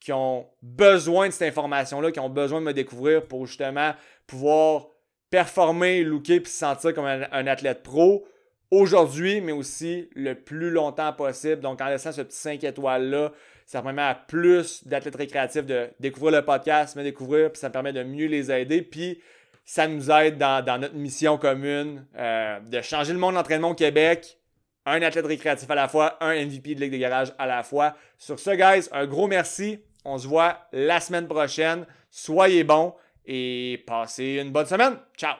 qui 0.00 0.12
ont 0.12 0.46
besoin 0.62 1.28
de 1.28 1.32
cette 1.32 1.48
information-là, 1.48 2.12
qui 2.12 2.20
ont 2.20 2.28
besoin 2.28 2.60
de 2.60 2.66
me 2.66 2.74
découvrir 2.74 3.26
pour 3.26 3.46
justement 3.46 3.94
pouvoir 4.26 4.88
performer, 5.30 6.04
looker 6.04 6.34
et 6.34 6.44
se 6.44 6.58
sentir 6.58 6.94
comme 6.94 7.06
un, 7.06 7.26
un 7.32 7.46
athlète 7.46 7.82
pro 7.82 8.26
aujourd'hui, 8.70 9.40
mais 9.40 9.52
aussi 9.52 10.08
le 10.14 10.34
plus 10.34 10.70
longtemps 10.70 11.12
possible. 11.12 11.60
Donc, 11.60 11.80
en 11.80 11.86
laissant 11.86 12.12
ce 12.12 12.22
petit 12.22 12.36
5 12.36 12.64
étoiles-là, 12.64 13.32
ça 13.66 13.82
permet 13.82 14.02
à 14.02 14.14
plus 14.14 14.86
d'athlètes 14.86 15.16
récréatifs 15.16 15.64
de 15.64 15.88
découvrir 16.00 16.32
le 16.32 16.44
podcast, 16.44 16.96
me 16.96 17.02
découvrir, 17.02 17.50
puis 17.50 17.58
ça 17.58 17.68
me 17.68 17.72
permet 17.72 17.92
de 17.92 18.02
mieux 18.02 18.26
les 18.26 18.50
aider. 18.50 18.82
Puis 18.82 19.20
ça 19.64 19.88
nous 19.88 20.10
aide 20.10 20.38
dans, 20.38 20.80
notre 20.80 20.94
mission 20.94 21.38
commune 21.38 22.06
euh, 22.16 22.60
de 22.60 22.80
changer 22.82 23.12
le 23.12 23.18
monde 23.18 23.32
de 23.32 23.38
l'entraînement 23.38 23.70
au 23.70 23.74
Québec. 23.74 24.38
Un 24.86 25.00
athlète 25.00 25.24
récréatif 25.24 25.70
à 25.70 25.74
la 25.74 25.88
fois, 25.88 26.18
un 26.20 26.34
MVP 26.34 26.74
de 26.74 26.80
Ligue 26.80 26.92
de 26.92 26.98
Garage 26.98 27.32
à 27.38 27.46
la 27.46 27.62
fois. 27.62 27.96
Sur 28.18 28.38
ce, 28.38 28.50
guys, 28.50 28.88
un 28.92 29.06
gros 29.06 29.26
merci. 29.26 29.80
On 30.04 30.18
se 30.18 30.28
voit 30.28 30.68
la 30.72 31.00
semaine 31.00 31.26
prochaine. 31.26 31.86
Soyez 32.10 32.64
bons 32.64 32.94
et 33.24 33.82
passez 33.86 34.40
une 34.42 34.50
bonne 34.50 34.66
semaine. 34.66 34.98
Ciao! 35.16 35.32